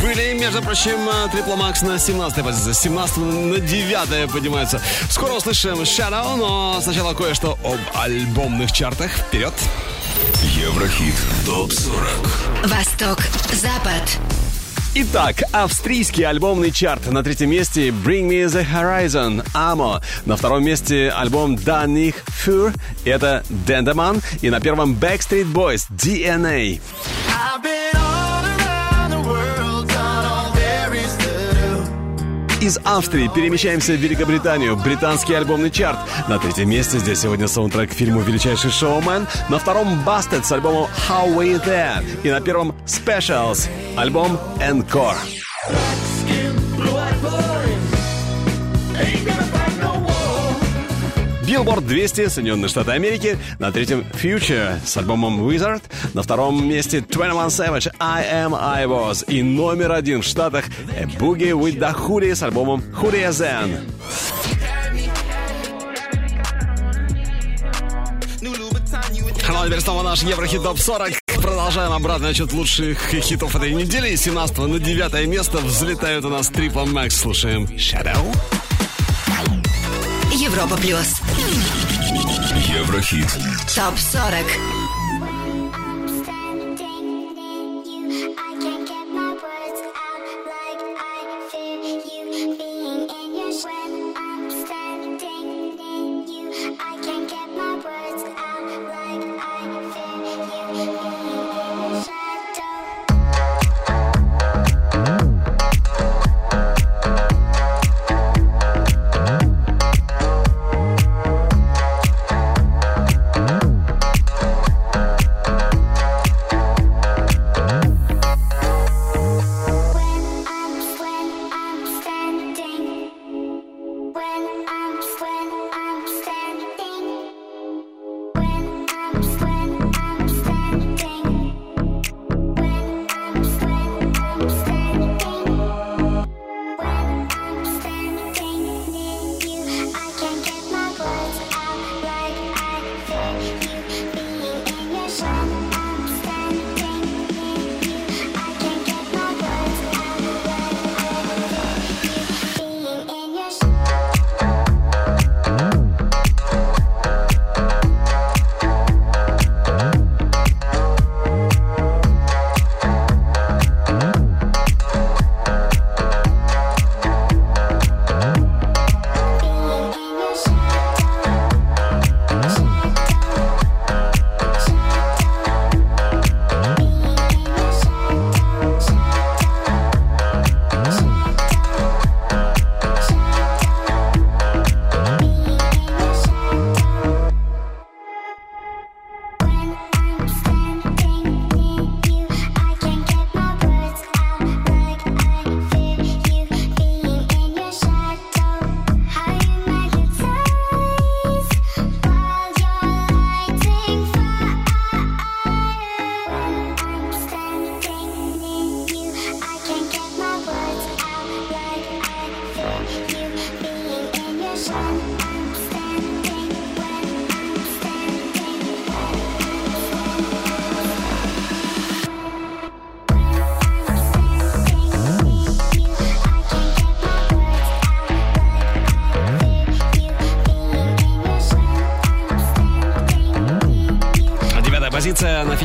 Были, 0.01 0.31
между 0.39 0.61
прочим, 0.61 0.97
Трипла 1.29 1.57
Макс 1.57 1.81
на 1.81 1.99
17 1.99 2.41
позиции. 2.41 2.71
С 2.71 2.79
17 2.79 3.17
на 3.17 3.59
9 3.59 4.31
поднимаются. 4.31 4.81
Скоро 5.09 5.33
услышим 5.33 5.81
Shadow, 5.81 6.37
но 6.37 6.79
сначала 6.81 7.13
кое-что 7.13 7.59
об 7.65 7.79
альбомных 7.93 8.71
чартах. 8.71 9.11
Вперед! 9.11 9.53
Еврохит. 10.55 11.15
Топ-40. 11.45 12.67
Восток. 12.67 13.19
Запад. 13.51 14.48
Итак, 14.95 15.43
австрийский 15.51 16.23
альбомный 16.23 16.71
чарт. 16.71 17.11
На 17.11 17.23
третьем 17.23 17.51
месте 17.51 17.89
Bring 17.89 18.27
Me 18.27 18.45
The 18.45 18.65
Horizon, 18.65 19.45
Amo. 19.53 20.01
На 20.25 20.35
втором 20.35 20.63
месте 20.63 21.11
альбом 21.11 21.55
Даних 21.55 22.15
Für, 22.25 22.73
это 23.05 23.43
Dendeman. 23.67 24.23
И 24.41 24.49
на 24.49 24.59
первом 24.59 24.95
Backstreet 24.95 25.45
Boys, 25.53 25.87
DNA. 25.91 26.81
I've 27.29 27.61
been 27.61 27.98
Из 32.61 32.77
Австрии 32.83 33.29
перемещаемся 33.33 33.93
в 33.93 33.95
Великобританию. 33.95 34.75
Британский 34.75 35.33
альбомный 35.33 35.71
чарт. 35.71 35.97
На 36.27 36.39
третьем 36.39 36.69
месте 36.69 36.99
здесь 36.99 37.19
сегодня 37.19 37.47
саундтрек 37.47 37.91
к 37.91 37.93
фильму 37.93 38.19
«Величайший 38.19 38.69
шоумен». 38.69 39.27
На 39.47 39.59
втором 39.59 39.87
Busted 40.05 40.43
с 40.43 40.51
альбомом 40.51 40.89
How 41.07 41.33
We 41.33 41.63
There. 41.65 42.03
И 42.23 42.29
на 42.29 42.41
первом 42.41 42.75
Specials, 42.85 43.69
альбом 43.95 44.37
Encore. 44.59 45.15
Billboard 51.49 51.81
200, 51.81 52.27
Соединенные 52.27 52.69
Штаты 52.69 52.91
Америки. 52.91 53.39
На 53.57 53.71
третьем 53.71 54.05
Future 54.13 54.77
с 54.85 54.95
альбомом 54.97 55.49
Wizard. 55.49 55.81
На 56.13 56.21
втором 56.21 56.63
месте 56.67 57.01
21 57.01 57.47
Savage 57.47 57.91
I 57.99 58.23
Am 58.23 58.55
I 58.55 58.85
Was. 58.85 59.25
И 59.25 59.41
номер 59.41 59.93
один 59.93 60.21
в 60.21 60.25
Штатах 60.25 60.65
A 60.95 61.05
Boogie 61.05 61.53
with 61.53 61.79
the 61.79 61.91
Hoodie 61.91 62.35
с 62.35 62.43
альбомом 62.43 62.83
Hoodie 63.01 63.29
Zen. 63.29 63.79
Ну, 68.41 68.53
а 69.57 69.65
теперь 69.65 69.81
снова 69.81 70.03
наш 70.03 70.21
Еврохит 70.21 70.61
Топ 70.61 70.77
40. 70.77 71.13
Продолжаем 71.37 71.93
обратный 71.93 72.29
отчет 72.29 72.53
лучших 72.53 72.99
хитов 73.09 73.55
этой 73.55 73.73
недели. 73.73 74.15
С 74.15 74.21
17 74.21 74.55
на 74.59 74.77
9 74.77 75.27
место 75.27 75.57
взлетают 75.57 76.25
у 76.25 76.29
нас 76.29 76.51
Triple 76.51 76.93
Max. 76.93 77.09
Слушаем 77.09 77.63
Shadow. 77.63 78.23
Европа 80.39 80.77
плюс. 80.77 81.19
Еврохит. 82.55 83.27
Топ 83.75 83.99
40. 83.99 84.78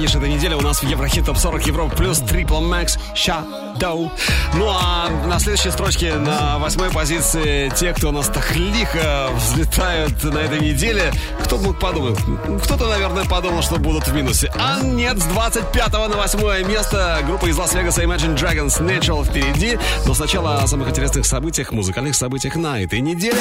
Финише 0.04 0.18
этой 0.18 0.28
недели 0.28 0.52
у 0.52 0.60
нас 0.60 0.82
в 0.82 0.86
Еврохит 0.86 1.24
Топ 1.24 1.38
40 1.38 1.66
Европа 1.66 1.96
плюс 1.96 2.20
Triple 2.20 2.60
Max 2.60 2.98
Shadow. 3.14 4.10
Ну 4.54 4.68
а 4.68 5.08
на 5.26 5.38
следующей 5.38 5.70
строчке 5.70 6.14
на 6.14 6.58
восьмой 6.58 6.90
позиции 6.90 7.72
те, 7.74 7.94
кто 7.94 8.10
у 8.10 8.12
нас 8.12 8.28
так 8.28 8.54
лихо 8.54 9.30
взлетают 9.34 10.22
на 10.24 10.38
этой 10.38 10.60
неделе. 10.60 11.10
Кто 11.44 11.56
мог 11.56 11.78
подумать? 11.78 12.18
Кто-то, 12.64 12.86
наверное, 12.86 13.24
подумал, 13.24 13.62
что 13.62 13.78
будут 13.78 14.06
в 14.06 14.14
минусе. 14.14 14.52
А 14.56 14.82
нет, 14.82 15.18
с 15.18 15.24
25 15.24 15.92
на 15.92 16.16
8 16.16 16.68
место 16.68 17.20
группа 17.26 17.46
из 17.46 17.56
Лас-Вегаса 17.56 18.02
Imagine 18.02 18.36
Dragons 18.36 18.80
Natural 18.80 19.24
впереди. 19.24 19.78
Но 20.06 20.12
сначала 20.12 20.58
о 20.58 20.66
самых 20.66 20.90
интересных 20.90 21.24
событиях, 21.24 21.72
музыкальных 21.72 22.14
событиях 22.14 22.56
на 22.56 22.82
этой 22.82 23.00
неделе. 23.00 23.38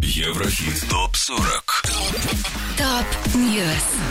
Еврохит 0.00 0.88
ТОП-40 0.88 1.62
Top 2.76 3.34
News. 3.34 4.01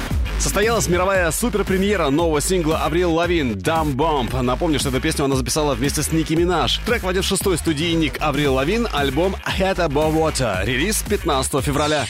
Состоялась 0.41 0.87
мировая 0.87 1.29
суперпремьера 1.29 2.09
нового 2.09 2.41
сингла 2.41 2.79
Аврил 2.79 3.13
Лавин 3.13 3.51
«Dumb 3.51 3.95
Bomb». 3.95 4.41
Напомню, 4.41 4.79
что 4.79 4.89
эту 4.89 4.99
песню 4.99 5.25
она 5.25 5.35
записала 5.35 5.75
вместе 5.75 6.01
с 6.01 6.11
Ники 6.11 6.33
Минаж. 6.33 6.79
Трек 6.83 7.03
войдет 7.03 7.25
в 7.25 7.27
шестой 7.27 7.59
студийник 7.59 8.17
Аврил 8.19 8.55
Лавин, 8.55 8.87
альбом 8.91 9.35
«Head 9.45 9.75
Above 9.75 10.15
Water». 10.15 10.65
Релиз 10.65 11.03
15 11.07 11.63
февраля. 11.63 12.07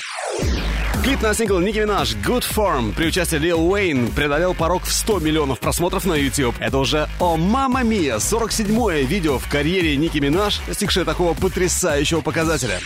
Клип 1.04 1.22
на 1.22 1.34
сингл 1.34 1.60
Ники 1.60 1.80
Минаж 1.80 2.16
«Good 2.26 2.46
Form» 2.50 2.94
при 2.94 3.08
участии 3.08 3.36
Лил 3.36 3.70
Уэйн 3.70 4.08
преодолел 4.14 4.54
порог 4.54 4.86
в 4.86 4.94
100 4.94 5.20
миллионов 5.20 5.60
просмотров 5.60 6.06
на 6.06 6.14
YouTube. 6.14 6.56
Это 6.60 6.78
уже 6.78 7.10
«О, 7.20 7.36
мама 7.36 7.84
мия» 7.84 8.16
47-е 8.16 9.04
видео 9.04 9.40
в 9.40 9.50
карьере 9.50 9.98
Ники 9.98 10.20
Минаж, 10.20 10.62
достигшее 10.68 11.04
такого 11.04 11.34
потрясающего 11.34 12.22
показателя. 12.22 12.80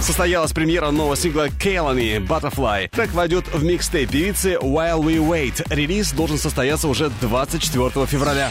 Состоялась 0.00 0.52
премьера 0.52 0.90
нового 0.90 1.16
сингла 1.16 1.50
Кейлани 1.50 2.16
«Butterfly». 2.16 2.88
Трек 2.88 3.12
войдет 3.12 3.44
в 3.52 3.62
микстейп 3.62 4.10
певицы 4.10 4.54
«While 4.54 5.02
We 5.02 5.18
Wait». 5.18 5.62
Релиз 5.68 6.12
должен 6.12 6.38
состояться 6.38 6.88
уже 6.88 7.10
24 7.20 8.06
февраля. 8.06 8.50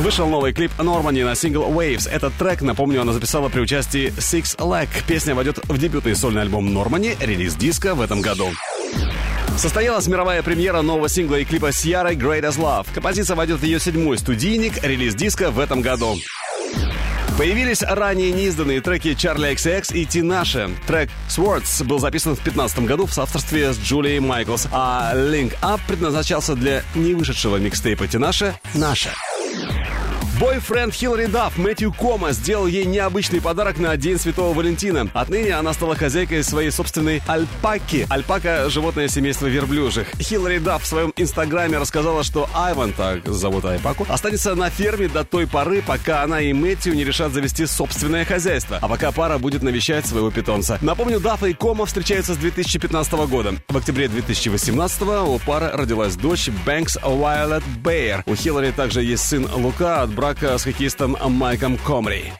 Вышел 0.00 0.28
новый 0.28 0.52
клип 0.52 0.72
Нормани 0.78 1.22
на 1.22 1.34
сингл 1.34 1.62
Waves. 1.62 2.08
Этот 2.10 2.34
трек, 2.34 2.60
напомню, 2.60 3.00
она 3.00 3.12
записала 3.12 3.48
при 3.48 3.60
участии 3.60 4.12
Six 4.18 4.58
Leg. 4.58 4.88
Песня 5.06 5.34
войдет 5.34 5.58
в 5.64 5.78
дебютный 5.78 6.14
сольный 6.14 6.42
альбом 6.42 6.72
Нормани, 6.72 7.16
релиз 7.20 7.54
диска 7.54 7.94
в 7.94 8.00
этом 8.00 8.20
году. 8.20 8.50
Состоялась 9.56 10.06
мировая 10.06 10.42
премьера 10.42 10.82
нового 10.82 11.08
сингла 11.08 11.36
и 11.36 11.44
клипа 11.44 11.72
Сьярой 11.72 12.16
Great 12.16 12.42
as 12.42 12.58
Love. 12.58 12.86
Композиция 12.92 13.36
войдет 13.36 13.60
в 13.60 13.64
ее 13.64 13.78
седьмой 13.78 14.18
студийник, 14.18 14.82
релиз 14.82 15.14
диска 15.14 15.50
в 15.50 15.58
этом 15.58 15.82
году. 15.82 16.16
Появились 17.38 17.82
ранее 17.82 18.30
неизданные 18.30 18.80
треки 18.80 19.08
Charlie 19.08 19.54
XX 19.54 19.94
и 19.94 20.04
Тинаше. 20.04 20.70
Трек 20.86 21.10
Swords 21.28 21.82
был 21.84 21.98
записан 21.98 22.32
в 22.32 22.36
2015 22.36 22.80
году 22.80 23.06
в 23.06 23.14
соавторстве 23.14 23.72
с 23.72 23.78
Джулией 23.78 24.20
Майклс, 24.20 24.68
а 24.70 25.12
Link 25.14 25.54
Up 25.62 25.80
предназначался 25.88 26.54
для 26.54 26.82
невышедшего 26.94 27.56
микстейпа 27.56 28.06
Тинаше 28.06 28.54
«Наша». 28.74 29.10
Бойфренд 30.42 30.92
Хиллари 30.92 31.26
Дафф 31.26 31.56
Мэтью 31.56 31.92
Кома 31.92 32.32
сделал 32.32 32.66
ей 32.66 32.84
необычный 32.84 33.40
подарок 33.40 33.78
на 33.78 33.96
День 33.96 34.18
Святого 34.18 34.52
Валентина. 34.52 35.08
Отныне 35.14 35.54
она 35.54 35.72
стала 35.72 35.94
хозяйкой 35.94 36.42
своей 36.42 36.72
собственной 36.72 37.22
альпаки. 37.28 38.08
Альпака– 38.10 38.68
животное 38.68 39.06
семейства 39.06 39.46
верблюжих. 39.46 40.08
Хиллари 40.18 40.58
Дафф 40.58 40.82
в 40.82 40.86
своем 40.86 41.12
инстаграме 41.14 41.78
рассказала, 41.78 42.24
что 42.24 42.50
Айван, 42.54 42.92
так 42.92 43.24
зовут 43.24 43.66
Альпаку, 43.66 44.04
останется 44.08 44.56
на 44.56 44.68
ферме 44.68 45.06
до 45.06 45.22
той 45.22 45.46
поры, 45.46 45.80
пока 45.80 46.24
она 46.24 46.40
и 46.40 46.52
Мэтью 46.52 46.94
не 46.94 47.04
решат 47.04 47.32
завести 47.32 47.64
собственное 47.64 48.24
хозяйство, 48.24 48.80
а 48.82 48.88
пока 48.88 49.12
пара 49.12 49.38
будет 49.38 49.62
навещать 49.62 50.06
своего 50.06 50.32
питомца. 50.32 50.76
Напомню, 50.82 51.20
Даффа 51.20 51.46
и 51.46 51.52
Кома 51.52 51.86
встречаются 51.86 52.34
с 52.34 52.38
2015 52.38 53.12
года. 53.28 53.54
В 53.68 53.76
октябре 53.76 54.08
2018 54.08 55.02
у 55.02 55.38
пары 55.38 55.70
родилась 55.72 56.16
дочь 56.16 56.48
Бэнкс 56.66 56.98
Вайлет 57.00 57.62
Бэйр. 57.84 58.24
У 58.26 58.34
Хиллари 58.34 58.72
также 58.72 59.04
есть 59.04 59.22
сын 59.22 59.48
Лука 59.54 60.02
от 60.02 60.10
брака 60.10 60.31
с 60.40 60.64
хоккеистом 60.64 61.16
Майком 61.28 61.76
Комри. 61.76 62.32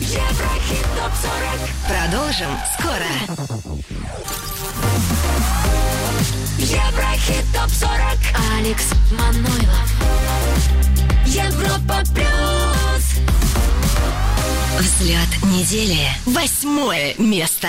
Еврохит 0.00 0.86
ТОП-40 0.96 1.70
Продолжим 1.88 2.50
скоро. 2.78 3.10
Еврохит 6.58 7.44
ТОП-40 7.52 8.18
Алекс 8.58 8.92
Манойлов. 9.12 9.88
Европа 11.26 12.02
Плюс 12.14 13.04
Взлет 14.78 15.30
недели. 15.44 16.06
Восьмое 16.26 17.14
место. 17.18 17.68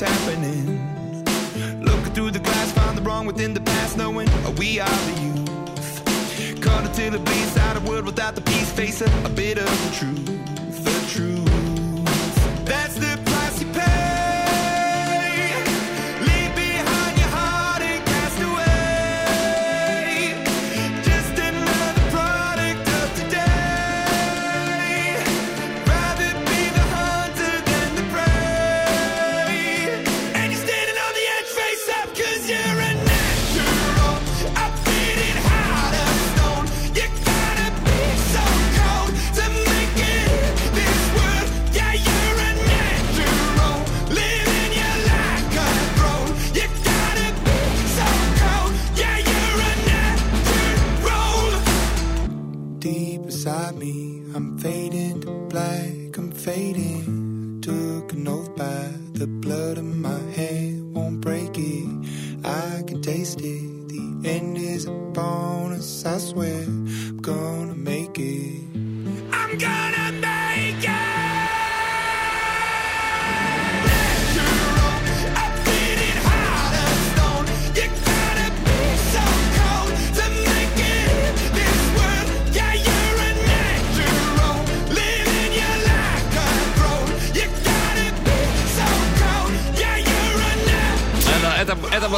what's 0.00 0.12
happening? 0.12 1.24
Looking 1.80 2.12
through 2.12 2.30
the 2.32 2.38
glass, 2.38 2.72
find 2.72 2.98
the 2.98 3.02
wrong 3.02 3.26
within 3.26 3.54
the 3.54 3.60
past, 3.60 3.96
knowing 3.96 4.28
we 4.58 4.78
are 4.78 4.88
the 4.88 5.22
youth. 5.22 6.60
Caught 6.60 6.84
until 6.86 7.14
it 7.14 7.24
bleeds 7.24 7.56
out 7.56 7.76
a 7.76 7.80
world 7.80 8.04
without 8.04 8.34
the 8.34 8.42
peace, 8.42 8.70
face 8.72 9.00
a, 9.00 9.06
a 9.24 9.30
bit 9.30 9.58
of 9.58 9.64
the 9.64 9.96
truth, 9.96 10.84
the 10.84 11.12
truth. 11.12 12.64
That's 12.66 12.96
the 12.96 13.25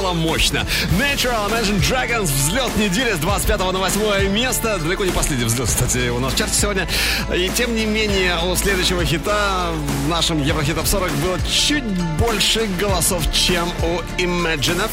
было 0.01 0.13
мощно. 0.13 0.67
Natural 0.99 1.51
Imagine 1.51 1.81
Dragons, 1.81 2.25
взлет 2.25 2.77
недели 2.77 3.13
с 3.13 3.19
25 3.19 3.59
на 3.73 3.79
8 3.79 4.29
место. 4.29 4.79
Далеко 4.79 5.05
не 5.05 5.11
последний 5.11 5.45
взлет, 5.45 5.67
кстати, 5.67 6.09
у 6.09 6.19
нас 6.21 6.35
в 6.35 6.37
чарте 6.37 6.55
сегодня. 6.55 6.89
И 7.35 7.49
тем 7.51 7.75
не 7.75 7.85
менее, 7.87 8.37
у 8.45 8.55
следующего 8.55 9.05
хита 9.05 9.73
в 10.05 10.09
нашем 10.09 10.43
Еврохитов 10.43 10.87
40 10.87 11.11
было 11.17 11.39
чуть 11.41 11.85
больше 12.19 12.69
голосов, 12.81 13.23
чем 13.33 13.69
у 13.83 14.21
Imagine. 14.21 14.89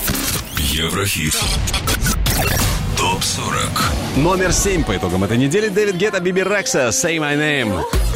Еврохит. 0.57 1.35
Топ 2.97 3.23
40. 3.23 3.57
Номер 4.17 4.53
7 4.53 4.83
по 4.83 4.95
итогам 4.95 5.23
этой 5.23 5.37
недели 5.37 5.67
Дэвид 5.67 5.95
Гетта, 5.95 6.19
Биби 6.19 6.41
Рекса, 6.41 6.87
Say 6.89 7.17
My 7.17 7.37
Name. 7.37 8.14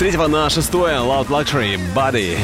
Третьего 0.00 0.28
на 0.28 0.48
шестое 0.48 0.94
Loud 0.94 1.28
Luxury, 1.28 1.78
Body. 1.94 2.38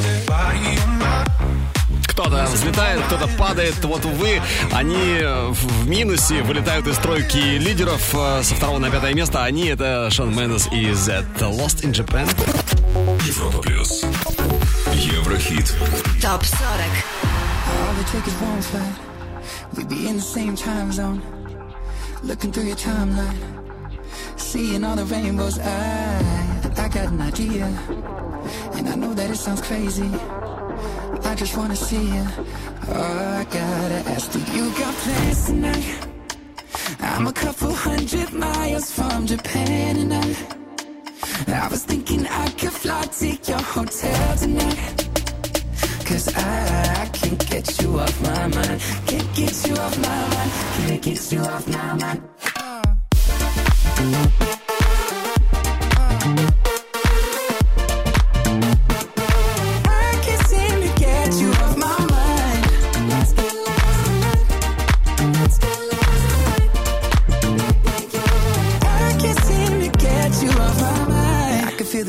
Кто-то 2.07 2.45
взлетает, 2.53 3.01
кто-то 3.05 3.27
падает. 3.39 3.83
Вот, 3.83 4.05
увы, 4.05 4.43
они 4.73 5.21
в 5.23 5.89
минусе 5.89 6.43
вылетают 6.43 6.87
из 6.87 6.99
тройки 6.99 7.39
лидеров 7.57 8.15
э, 8.15 8.43
со 8.43 8.55
второго 8.55 8.79
на 8.79 8.91
пятое 8.91 9.15
место. 9.15 9.43
Они 9.43 9.69
это 9.69 10.11
Шон 10.11 10.37
Мендес 10.37 10.69
и 10.71 10.93
Z 10.93 11.25
Lost 11.41 11.83
in 11.83 11.93
Japan. 11.93 12.29
Европа 13.27 13.63
плюс. 13.63 14.05
Еврохит. 14.93 15.75
ТОП 16.21 16.45
40 16.45 16.61
All 17.73 17.95
the 17.95 18.05
tickets 18.13 18.37
won't 18.39 18.65
fly. 18.65 18.93
We 19.79 19.85
be 19.85 20.09
in 20.09 20.17
the 20.17 20.23
same 20.23 20.57
time 20.57 20.93
zone. 20.93 21.23
Looking 22.23 22.53
through 22.53 22.67
your 22.67 22.77
timeline. 22.77 23.39
Seeing 24.37 24.85
all 24.85 24.95
the 24.95 25.07
rainbows. 25.07 25.59
I, 25.59 26.46
I 26.79 26.89
got 26.89 27.09
an 27.13 27.21
idea. 27.21 27.67
And 28.75 28.89
I 28.89 28.95
know 28.95 29.15
that 29.15 29.31
it 29.31 29.37
sounds 29.37 29.63
crazy. 29.63 30.11
I 31.25 31.35
just 31.35 31.57
wanna 31.57 31.77
see 31.77 32.05
you. 32.15 32.27
Oh, 32.89 33.39
I 33.41 33.45
gotta 33.45 34.11
ask, 34.15 34.33
do 34.33 34.39
you 34.57 34.71
got 34.79 34.95
plans 34.95 35.47
tonight? 35.47 36.07
I'm 37.01 37.27
a 37.27 37.33
couple 37.33 37.73
hundred 37.73 38.33
miles 38.33 38.91
from 38.91 39.27
Japan 39.27 39.97
and 39.97 40.15
I, 40.15 41.65
I 41.65 41.69
was 41.69 41.85
thinking 41.85 42.27
I 42.27 42.49
could 42.51 42.73
fly 42.73 43.03
to 43.03 43.27
your 43.27 43.63
hotel 43.63 44.37
tonight. 44.37 45.09
Cause 46.05 46.33
I, 46.35 47.03
I 47.03 47.07
can't 47.09 47.51
get 47.51 47.81
you 47.81 47.99
off 47.99 48.23
my 48.23 48.47
mind. 48.49 48.81
Can't 49.07 49.35
get 49.35 49.67
you 49.67 49.75
off 49.75 49.99
my 49.99 50.29
mind. 50.35 50.53
Can't 50.77 51.03
get 51.03 51.33
you 51.33 51.41
off 51.41 51.67
my 51.69 51.95
mind. 51.95 52.23
I 56.29 56.56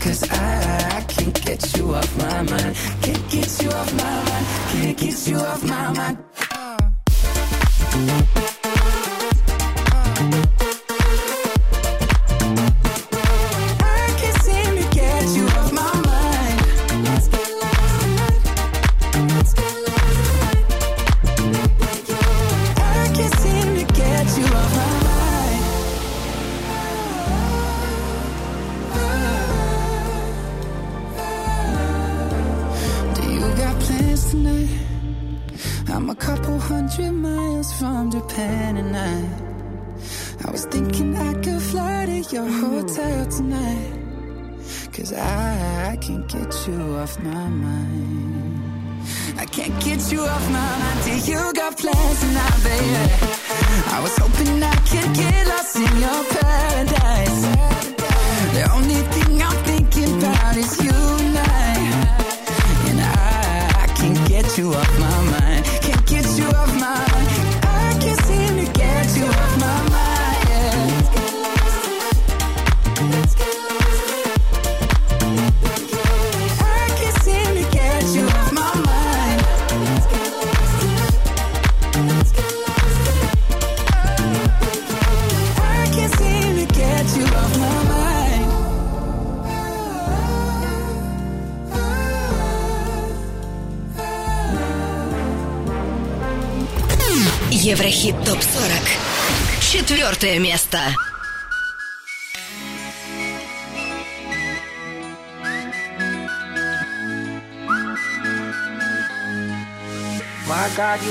Cause 0.00 0.22
I, 0.30 0.98
I 0.98 1.00
can't 1.02 1.44
get 1.44 1.76
you 1.76 1.94
off 1.94 2.16
my 2.18 2.42
mind. 2.42 2.76
Can't 3.02 3.30
get 3.30 3.62
you 3.62 3.70
off 3.70 3.92
my 3.94 4.02
mind. 4.02 4.46
Can't 4.70 4.96
get 4.96 5.26
you 5.26 5.38
off 5.38 5.62
my 5.64 5.92
mind. 5.92 6.18
I 10.20 10.67
and 38.40 38.96
I 38.96 39.48
I 40.46 40.50
was 40.50 40.64
thinking 40.66 41.16
I 41.16 41.34
could 41.34 41.60
fly 41.60 42.06
to 42.06 42.20
your 42.34 42.48
hotel 42.48 43.26
tonight. 43.26 43.92
Cause 44.92 45.12
I, 45.12 45.92
I 45.92 45.96
can't 45.96 46.26
get 46.28 46.66
you 46.66 46.96
off 46.96 47.18
my 47.22 47.48
mind. 47.48 49.02
I 49.36 49.44
can't 49.46 49.74
get 49.82 50.12
you 50.12 50.22
off 50.22 50.46
my 50.50 50.78
mind. 50.78 51.28
You 51.28 51.52
got 51.54 51.76
plans 51.76 52.20
tonight, 52.20 52.60
baby. 52.62 53.38
I 53.94 54.00
was 54.02 54.17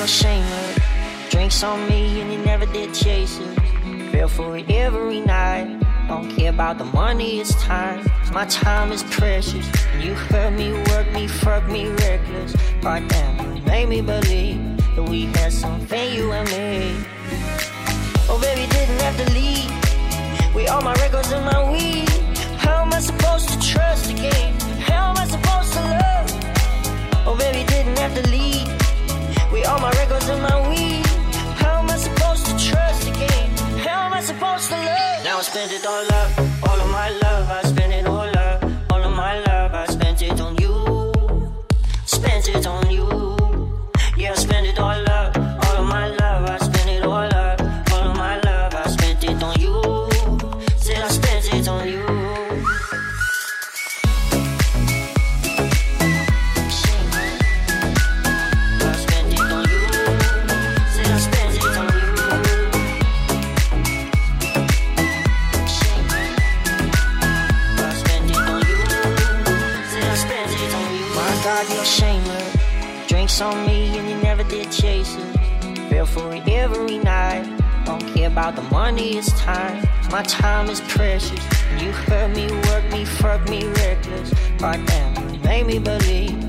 Shameless. 0.07 0.79
Drinks 1.29 1.61
on 1.63 1.85
me 1.89 2.21
and 2.21 2.31
you 2.31 2.39
never 2.39 2.65
did 2.65 2.93
chase 2.93 3.39
it. 3.39 4.11
Feel 4.11 4.29
for 4.29 4.57
it 4.57 4.71
every 4.71 5.19
night. 5.19 5.83
Don't 6.07 6.29
care 6.33 6.49
about 6.49 6.77
the 6.77 6.85
money, 6.85 7.41
it's 7.41 7.53
time. 7.61 8.09
My 8.31 8.45
time 8.45 8.93
is 8.93 9.03
precious. 9.03 9.67
You 9.99 10.13
hurt 10.13 10.53
me, 10.53 10.71
work 10.91 11.11
me, 11.11 11.27
fuck 11.27 11.67
me 11.67 11.89
reckless. 11.89 12.55
God 12.81 13.05
damn, 13.09 13.57
you 13.57 13.61
made 13.63 13.89
me 13.89 13.99
believe 13.99 14.77
that 14.95 15.03
we 15.03 15.25
had 15.25 15.51
something, 15.51 16.13
you 16.13 16.31
and 16.31 16.47
me. 16.51 17.05
Oh, 18.29 18.39
baby, 18.41 18.65
didn't 18.71 18.99
have 19.01 19.17
to 19.17 19.33
leave. 19.33 20.55
With 20.55 20.69
all 20.69 20.81
my 20.81 20.93
records 20.95 21.33
and 21.33 21.43
my 21.43 21.69
weed. 21.69 22.07
How 22.57 22.83
am 22.83 22.93
I 22.93 23.01
supposed 23.01 23.49
to 23.49 23.59
trust 23.59 24.09
again? 24.09 24.57
How 24.79 25.09
am 25.09 25.17
I 25.17 25.27
supposed 25.27 25.73
to 25.73 25.81
love? 25.81 27.27
Oh, 27.27 27.35
baby, 27.37 27.67
didn't 27.67 27.97
have 27.97 28.15
to 28.15 28.29
leave. 28.29 28.76
With 29.57 29.67
all 29.69 29.79
my 29.79 29.89
records 29.93 30.29
and 30.29 30.41
my 30.41 30.69
weed. 30.69 31.05
How 31.57 31.79
am 31.79 31.89
I 31.89 31.97
supposed 31.97 32.45
to 32.45 32.51
trust 32.69 33.07
again? 33.07 33.49
How 33.79 34.05
am 34.05 34.13
I 34.13 34.21
supposed 34.21 34.69
to 34.69 34.75
love? 34.75 35.23
Now 35.23 35.39
I 35.39 35.41
spent 35.41 35.71
it 35.71 35.83
all 35.83 36.05
up, 36.21 36.29
all 36.69 36.79
of 36.79 36.91
my 36.91 37.09
love. 37.09 37.49
I 37.49 37.63
spent 37.63 37.91
it 37.91 38.05
all 38.05 38.37
up, 38.37 38.63
all 38.91 39.03
of 39.03 39.15
my 39.15 39.39
love. 39.45 39.73
I 39.73 39.87
spent 39.87 40.21
it 40.21 40.39
on 40.39 40.57
you, 40.57 41.51
spent 42.05 42.49
it 42.49 42.67
on 42.67 42.91
you. 42.91 43.16
On 73.39 73.67
me 73.67 73.95
and 73.95 74.09
you 74.09 74.15
never 74.23 74.43
did 74.43 74.71
chase 74.71 75.15
it. 75.15 75.89
Fell 75.89 76.07
for 76.07 76.33
it 76.33 76.47
every 76.47 76.97
night. 76.97 77.45
Don't 77.85 78.01
care 78.15 78.29
about 78.29 78.55
the 78.55 78.63
money, 78.63 79.15
it's 79.15 79.31
time. 79.39 79.87
My 80.09 80.23
time 80.23 80.71
is 80.71 80.81
precious. 80.81 81.39
You 81.79 81.91
hurt 81.91 82.35
me, 82.35 82.47
work 82.67 82.91
me, 82.91 83.05
fuck 83.05 83.47
me 83.47 83.63
reckless. 83.67 84.33
Goddamn, 84.57 85.35
you 85.35 85.39
made 85.41 85.67
me 85.67 85.77
believe 85.77 86.46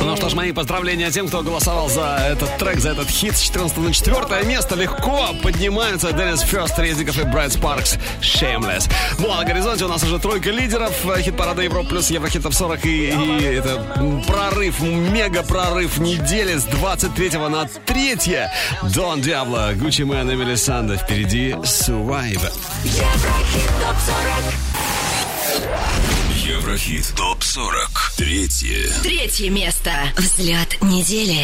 Ну 0.00 0.16
что 0.16 0.28
ж, 0.28 0.34
мои 0.34 0.52
поздравления 0.52 1.10
тем, 1.10 1.28
кто 1.28 1.42
голосовал 1.42 1.88
за 1.88 2.18
этот 2.30 2.56
трек, 2.58 2.80
за 2.80 2.90
этот 2.90 3.08
хит 3.08 3.36
с 3.36 3.40
14 3.40 3.76
на 3.78 3.92
4 3.92 4.44
место. 4.44 4.74
Легко 4.74 5.30
поднимаются 5.42 6.12
Деннис 6.12 6.40
Ферст, 6.40 6.78
Резников 6.78 7.18
и 7.18 7.24
Брайт 7.24 7.52
Спаркс 7.52 7.98
Shameless. 8.20 8.90
Ну 9.18 9.30
а 9.30 9.38
на 9.38 9.44
горизонте 9.44 9.84
у 9.84 9.88
нас 9.88 10.02
уже 10.02 10.18
тройка 10.18 10.50
лидеров. 10.50 10.92
Хит-парада 11.18 11.62
Европа 11.62 11.88
плюс 11.88 12.10
Еврохит 12.10 12.42
Топ 12.42 12.54
40. 12.54 12.86
И, 12.86 13.06
и 13.06 13.42
это 13.44 14.22
прорыв, 14.26 14.80
мега 14.80 15.42
прорыв 15.42 15.98
недели 15.98 16.56
с 16.56 16.64
23 16.64 17.30
на 17.48 17.66
3. 17.66 18.16
Дон 18.94 19.20
Диабло, 19.20 19.72
Гуччи 19.74 20.02
Мэн, 20.02 20.32
Эмели 20.32 20.54
Санде. 20.54 20.96
Впереди 20.96 21.50
Survive. 21.62 22.52
Еврохит 22.84 23.70
топ 23.80 23.96
40. 24.06 24.54
Еврохит 26.46 27.12
ТОП-40. 27.56 28.16
Третье. 28.18 28.92
Третье 29.02 29.48
место. 29.48 29.90
Взлет 30.14 30.76
недели. 30.82 31.38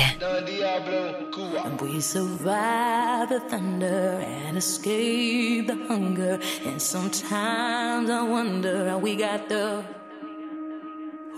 We 1.80 2.02
survive 2.02 3.30
the 3.30 3.40
thunder 3.48 4.20
and 4.20 4.58
escape 4.58 5.68
the 5.68 5.78
hunger. 5.88 6.38
And 6.66 6.82
sometimes 6.82 8.10
I 8.10 8.22
wonder 8.28 8.90
how 8.90 8.98
we 8.98 9.16
got 9.16 9.48
the. 9.48 9.82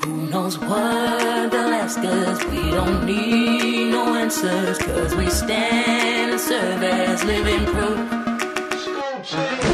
Who 0.02 0.26
knows 0.28 0.58
what 0.58 1.52
they'll 1.52 1.72
ask 1.72 2.00
us? 2.00 2.44
We 2.46 2.72
don't 2.72 3.06
need 3.06 3.92
no 3.92 4.16
answers. 4.16 4.78
Cause 4.78 5.14
we 5.14 5.30
stand 5.30 6.32
and 6.32 6.40
serve 6.40 6.82
as 6.82 7.22
living 7.22 7.64
proof. 7.66 9.73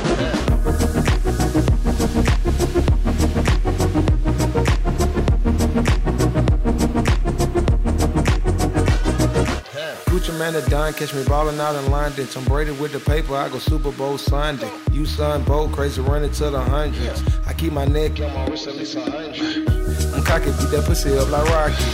Gucci 10.51 10.55
man 10.55 10.62
a 10.62 10.70
done, 10.70 10.93
catch 10.93 11.14
me 11.14 11.22
ballin' 11.24 11.60
out 11.60 11.77
in 11.77 11.90
London. 11.90 12.27
Tom 12.27 12.44
Brady 12.44 12.72
with 12.72 12.93
the 12.93 12.98
paper, 12.98 13.36
I 13.36 13.48
go 13.48 13.59
Super 13.59 13.93
Bowl 13.93 14.18
Sunday. 14.18 14.70
You 14.90 15.06
son, 15.06 15.44
bold, 15.44 15.72
crazy, 15.72 16.01
running 16.01 16.32
to 16.32 16.51
the 16.51 16.60
hundreds. 16.60 17.22
I 17.47 17.52
keep 17.52 17.72
my 17.72 17.85
neck. 17.85 18.20
I'm 18.20 18.47
cocky, 20.24 20.51
beat 20.51 20.70
that 20.70 20.85
pussy 20.86 21.16
up 21.16 21.31
like 21.31 21.48
Rocky. 21.51 21.85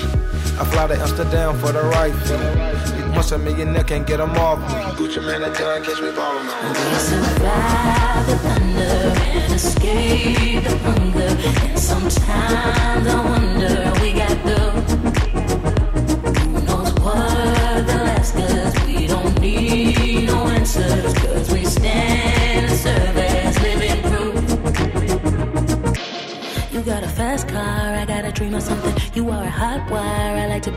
I 0.59 0.65
fly 0.65 0.87
to 0.87 0.95
Amsterdam 0.95 1.59
for 1.59 1.73
the 1.73 1.83
right 1.83 2.15
fee. 2.15 2.99
You 2.99 3.07
must 3.13 3.33
a 3.33 3.39
millionaire, 3.39 3.85
can't 3.85 4.07
get 4.07 4.21
'em 4.21 4.31
off 4.37 4.59
me. 4.59 4.67
Gucci 4.97 5.21
man 5.23 5.43
a 5.43 5.53
done, 5.53 5.83
catch 5.85 6.01
me 6.01 6.11
ballin' 6.13 6.49
out. 6.49 6.77
We 6.77 6.97
survive 6.97 8.27
the 8.27 8.37
thunder 8.39 9.13
and 9.37 9.53
escape 9.53 10.65
the 10.65 10.79
hunger. 10.79 11.37
And 11.69 11.79
sometimes 11.79 13.07
I 13.07 13.21
wonder 13.23 13.93
we 14.01 14.13
got 14.13 14.45
the. 14.45 15.16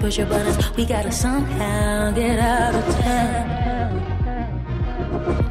Push 0.10 0.18
your 0.18 0.26
buttons. 0.26 0.76
We 0.76 0.86
gotta 0.88 1.12
somehow 1.12 2.10
get 2.12 2.40
out 2.40 2.74
of 2.74 2.84
town. 2.96 3.92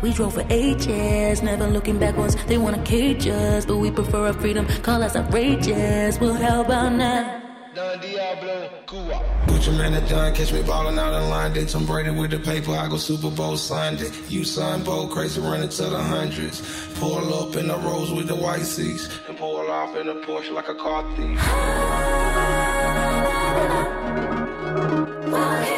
We 0.02 0.12
drove 0.12 0.34
for 0.34 0.44
ages, 0.50 1.42
never 1.42 1.68
looking 1.68 2.00
backwards. 2.00 2.34
They 2.46 2.58
wanna 2.58 2.82
cage 2.82 3.28
us, 3.28 3.64
but 3.64 3.76
we 3.76 3.92
prefer 3.92 4.26
our 4.26 4.32
freedom. 4.32 4.66
Call 4.82 5.04
us 5.04 5.14
outrageous. 5.14 6.18
Well, 6.18 6.34
how 6.34 6.62
about 6.62 6.92
now? 6.94 7.37
Man 9.76 9.94
at 9.94 10.08
done, 10.08 10.34
catch 10.34 10.52
me 10.52 10.62
ballin' 10.62 10.98
out 10.98 11.12
in 11.20 11.28
line. 11.30 11.52
They 11.52 11.64
Tom 11.64 11.86
with 12.16 12.30
the 12.30 12.38
paper, 12.38 12.72
I 12.72 12.88
go 12.88 12.96
Super 12.96 13.30
Bowl 13.30 13.56
signed 13.56 14.00
it. 14.00 14.12
You 14.28 14.44
sign 14.44 14.82
bold, 14.82 15.10
crazy 15.10 15.40
running 15.40 15.68
to 15.68 15.82
the 15.84 16.02
hundreds. 16.02 16.62
Pull 16.98 17.34
up 17.34 17.54
in 17.56 17.68
the 17.68 17.76
rose 17.78 18.10
with 18.10 18.26
the 18.28 18.34
white 18.34 18.62
seats. 18.62 19.08
And 19.28 19.36
pull 19.36 19.56
off 19.56 19.94
in 19.96 20.08
a 20.08 20.14
Porsche 20.14 20.52
like 20.52 20.68
a 20.68 20.74
car 20.74 21.04
thief. 21.16 21.38
Oh, 25.30 25.64
yeah. 25.70 25.77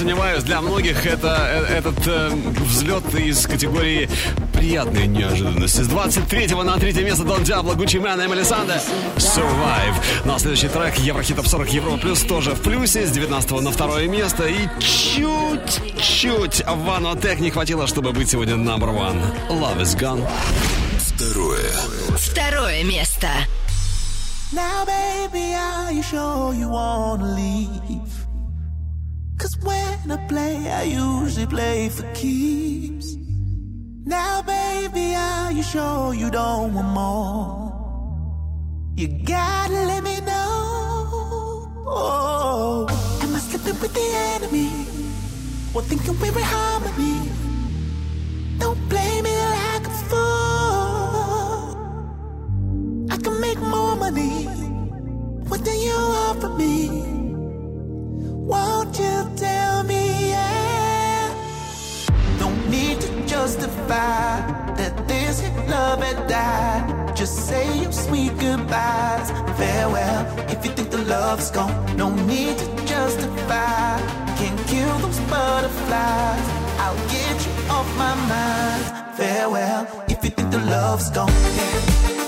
Сомневаюсь, 0.00 0.42
для 0.44 0.62
многих 0.62 1.04
это, 1.04 1.66
э, 1.68 1.76
этот 1.76 2.06
э, 2.06 2.30
взлет 2.60 3.14
из 3.14 3.46
категории 3.46 4.08
приятные 4.54 5.06
неожиданности. 5.06 5.82
С 5.82 5.88
23 5.88 6.54
на 6.54 6.78
3 6.78 7.04
место 7.04 7.24
Дон 7.24 7.44
Диабло, 7.44 7.74
Гуччи 7.74 7.98
Мэн, 7.98 8.18
Эмили 8.18 8.42
Санда, 8.42 8.80
Survive. 9.18 9.94
Ну 10.24 10.34
а 10.34 10.38
следующий 10.38 10.68
трек 10.68 10.96
Еврохит 10.96 11.36
Топ 11.36 11.46
40 11.46 11.68
Европа 11.74 11.98
Плюс 11.98 12.22
тоже 12.22 12.52
в 12.52 12.62
плюсе. 12.62 13.06
С 13.06 13.10
19 13.10 13.50
на 13.60 13.70
второе 13.70 14.08
место. 14.08 14.46
И 14.46 14.68
чуть-чуть 14.78 16.62
Ванотек 16.66 17.38
не 17.40 17.50
хватило, 17.50 17.86
чтобы 17.86 18.12
быть 18.12 18.30
сегодня 18.30 18.54
number 18.54 18.88
one. 18.88 19.20
Love 19.50 19.82
is 19.82 19.98
gone. 19.98 20.26
Второе. 20.98 21.70
Второе 22.16 22.84
место. 22.84 23.28
Now, 24.52 24.86
baby, 24.86 25.52
are 25.54 25.92
you 25.92 26.02
sure 26.02 26.54
you 26.54 26.70
wanna 26.70 27.36
leave? 27.36 27.99
Cause 29.40 29.56
when 29.62 30.12
I 30.12 30.18
play, 30.28 30.70
I 30.70 30.82
usually 30.82 31.46
play 31.46 31.88
for 31.88 32.02
keeps. 32.12 33.16
Now, 34.04 34.42
baby, 34.42 35.14
are 35.14 35.50
you 35.50 35.62
sure 35.62 36.12
you 36.12 36.30
don't 36.30 36.74
want 36.74 36.88
more? 36.88 37.72
You 38.96 39.08
gotta 39.24 39.72
let 39.72 40.04
me 40.04 40.20
know. 40.20 41.72
Oh, 41.86 42.86
am 43.22 43.34
I 43.34 43.38
slipping 43.38 43.80
with 43.80 43.94
the 43.94 44.08
enemy? 44.34 44.68
Or 45.72 45.80
thinking 45.88 46.20
we're 46.20 46.36
in 46.36 46.44
harmony? 46.44 47.30
Don't 48.58 48.78
blame 48.90 49.24
me 49.24 49.34
like 49.56 49.86
a 49.86 49.90
fool. 50.10 50.20
I 53.10 53.16
can 53.16 53.40
make 53.40 53.58
more 53.58 53.96
money. 53.96 54.44
What 55.48 55.64
do 55.64 55.70
you 55.70 55.96
offer 55.96 56.50
me? 56.50 57.19
Won't 58.50 58.98
you 58.98 59.16
tell 59.36 59.84
me? 59.84 60.30
Yeah. 60.30 61.32
Don't 62.40 62.68
need 62.68 63.00
to 63.00 63.10
justify 63.24 64.40
that 64.74 65.06
this 65.06 65.42
love 65.68 66.02
had 66.02 66.26
died. 66.26 67.16
Just 67.16 67.46
say 67.48 67.66
your 67.82 67.92
sweet 67.92 68.36
goodbyes. 68.38 69.30
Farewell. 69.56 70.26
If 70.48 70.64
you 70.64 70.72
think 70.72 70.90
the 70.90 71.04
love's 71.04 71.50
gone, 71.52 71.74
no 71.96 72.08
need 72.26 72.58
to 72.58 72.66
justify. 72.86 74.00
Can't 74.38 74.60
kill 74.66 74.98
those 74.98 75.20
butterflies. 75.30 76.46
I'll 76.82 77.02
get 77.08 77.36
you 77.46 77.52
off 77.70 77.88
my 77.96 78.14
mind. 78.34 79.16
Farewell. 79.16 79.86
If 80.08 80.24
you 80.24 80.30
think 80.30 80.50
the 80.50 80.62
love's 80.74 81.08
gone. 81.10 81.30
If 81.30 82.19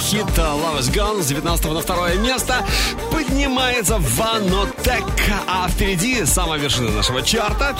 хит 0.00 0.26
Love 0.36 0.80
is 0.80 0.90
Gone 0.92 1.22
с 1.22 1.26
19 1.26 1.64
на 1.66 1.80
второе 1.80 2.16
место 2.16 2.64
поднимается 3.12 3.98
Ванотек. 3.98 5.04
А 5.46 5.68
впереди 5.68 6.24
самая 6.24 6.58
вершина 6.58 6.90
нашего 6.90 7.22
чарта. 7.22 7.76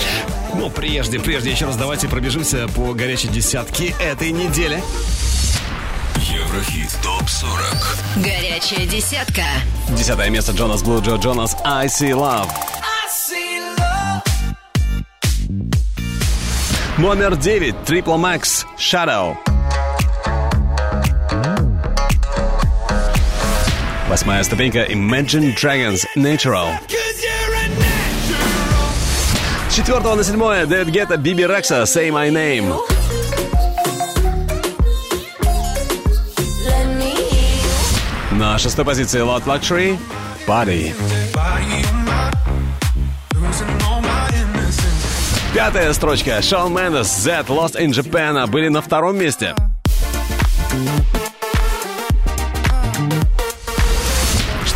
Но 0.55 0.69
прежде, 0.71 1.19
прежде 1.19 1.51
еще 1.51 1.67
раз 1.67 1.77
давайте 1.77 2.09
пробежимся 2.09 2.69
по 2.69 2.93
горячей 2.93 3.29
десятке 3.29 3.95
этой 3.99 4.31
недели. 4.33 4.83
Еврохит 6.17 6.91
ТОП-40 7.03 8.23
Горячая 8.23 8.87
десятка. 8.87 9.43
Десятое 9.91 10.31
место 10.31 10.53
Джонас 10.53 10.83
Блу, 10.83 11.01
Джо 11.01 11.17
Джонас, 11.17 11.57
I 11.65 11.87
See 11.87 12.13
Love. 12.13 12.49
Номер 16.99 17.35
9, 17.35 17.77
Triple 17.87 18.19
Max, 18.19 18.67
Shadow. 18.79 19.50
Восьмая 24.11 24.43
ступенька 24.43 24.81
Imagine 24.87 25.55
Dragons, 25.55 26.05
Natural. 26.17 26.67
С 29.69 29.75
четвертого 29.77 30.17
на 30.17 30.25
седьмое 30.25 30.67
Дэвид 30.67 30.89
Гетта, 30.89 31.17
Биби 31.17 31.47
Рекса, 31.47 31.83
Say 31.83 32.11
My 32.11 32.29
Name. 32.29 32.77
На 38.33 38.59
шестой 38.59 38.85
позиции 38.85 39.21
Lot 39.21 39.45
Luxury, 39.45 39.97
Body. 40.45 40.93
Пятая 45.55 45.93
строчка. 45.93 46.43
Шон 46.43 46.75
Мендес, 46.75 47.17
Z, 47.17 47.45
Lost 47.47 47.81
in 47.81 47.91
Japan 47.91 48.45
были 48.49 48.67
на 48.67 48.83
втором 48.83 49.17
месте. 49.17 49.55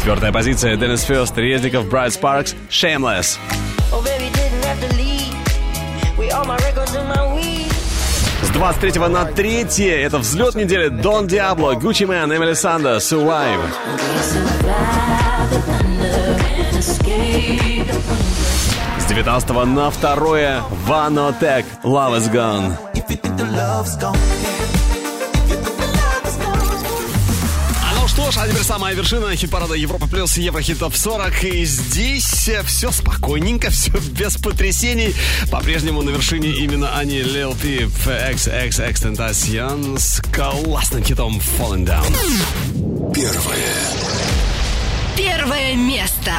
Четвертая 0.05 0.33
позиция. 0.33 0.77
Деннис 0.77 1.03
Фёст, 1.03 1.35
Резников, 1.39 1.89
Брайт 1.89 2.13
Спаркс, 2.13 2.55
Shameless. 2.69 3.39
Oh. 3.91 4.05
С 8.43 8.51
23 8.51 9.01
на 9.09 9.25
3 9.25 9.63
это 10.03 10.19
взлет 10.19 10.57
недели 10.57 10.89
Дон 10.89 11.27
Диабло, 11.27 11.73
Гуччи 11.73 12.05
Мэн, 12.05 12.37
Эмили 12.37 12.53
Санда, 12.53 12.97
Survive. 12.97 13.63
С 18.99 19.07
19 19.07 19.49
на 19.49 19.91
2 19.91 20.65
Ванотек, 20.87 21.65
Love 21.83 22.19
is 22.19 22.31
Gone. 22.31 22.77
Ж, 28.35 28.39
а 28.39 28.49
теперь 28.49 28.63
самая 28.63 28.95
вершина 28.95 29.37
хит-парада 29.37 29.75
Европа 29.75 30.07
плюс 30.09 30.37
Еврохит 30.37 30.79
топ 30.79 30.95
40. 30.95 31.45
И 31.45 31.65
здесь 31.65 32.51
все 32.65 32.91
спокойненько, 32.91 33.71
все 33.71 33.93
без 34.11 34.37
потрясений. 34.37 35.15
По-прежнему 35.51 36.03
на 36.03 36.11
вершине 36.11 36.51
именно 36.51 36.97
они 36.97 37.21
Lil 37.21 37.57
Peep, 37.57 37.91
XX 38.07 38.93
Extentacion 38.93 39.99
с 39.99 40.21
классным 40.33 41.05
хитом 41.05 41.41
Falling 41.59 41.87
Down. 41.87 43.13
Первое. 43.15 43.75
Первое 45.17 45.77
место. 45.77 46.33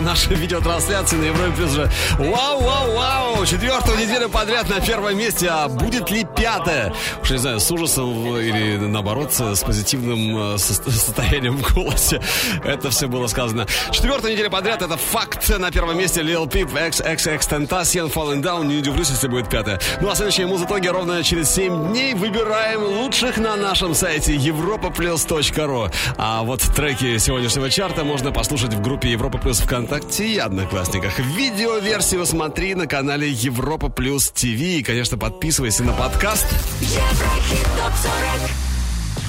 Нашей 0.00 0.34
видеотрансляции 0.34 1.16
на 1.16 1.24
Европе 1.24 1.52
Плюс 1.56 1.70
же 1.70 1.90
Вау, 2.18 2.60
вау, 2.60 2.94
вау! 2.94 3.05
Четвертую 3.46 3.96
неделю 3.98 4.28
подряд 4.28 4.68
на 4.68 4.80
первом 4.80 5.16
месте, 5.16 5.46
а 5.48 5.68
будет 5.68 6.10
ли 6.10 6.26
пятое? 6.36 6.92
Уж 7.22 7.30
не 7.30 7.38
знаю, 7.38 7.60
с 7.60 7.70
ужасом 7.70 8.36
или 8.38 8.76
наоборот 8.76 9.32
с 9.32 9.62
позитивным 9.62 10.54
э, 10.54 10.58
со- 10.58 10.74
состоянием 10.90 11.56
в 11.56 11.72
голосе. 11.74 12.20
Это 12.64 12.90
все 12.90 13.06
было 13.06 13.28
сказано. 13.28 13.66
Четвертую 13.92 14.32
неделю 14.32 14.50
подряд 14.50 14.82
это 14.82 14.96
факт. 14.96 15.48
На 15.58 15.70
первом 15.70 15.96
месте 15.96 16.22
Lil 16.22 16.48
Peep, 16.50 16.72
XXX 16.72 17.38
Tentacion, 17.68 18.12
Falling 18.12 18.42
Down. 18.42 18.66
Не 18.66 18.78
удивлюсь, 18.78 19.10
если 19.10 19.28
будет 19.28 19.48
пятое. 19.48 19.78
Ну 20.00 20.10
а 20.10 20.16
следующие 20.16 20.48
музытоги 20.48 20.88
ровно 20.88 21.22
через 21.22 21.48
7 21.50 21.90
дней 21.92 22.14
выбираем 22.14 22.82
лучших 22.82 23.36
на 23.38 23.54
нашем 23.54 23.94
сайте 23.94 24.34
europaplus.ru. 24.34 25.92
А 26.18 26.42
вот 26.42 26.62
треки 26.74 27.16
сегодняшнего 27.18 27.70
чарта 27.70 28.02
можно 28.02 28.32
послушать 28.32 28.74
в 28.74 28.82
группе 28.82 29.08
Европа 29.12 29.38
Плюс 29.38 29.60
ВКонтакте 29.60 30.26
и 30.26 30.38
Одноклассниках. 30.38 31.16
Видеоверсию 31.20 32.26
смотри 32.26 32.74
на 32.74 32.88
канале 32.88 33.35
Европа 33.36 33.88
Плюс 33.88 34.30
ТВ. 34.30 34.44
И, 34.44 34.82
конечно, 34.82 35.18
подписывайся 35.18 35.84
на 35.84 35.92
подкаст. 35.92 36.46
Еврохит 36.80 37.64
топ 37.76 37.92
40 37.94 38.65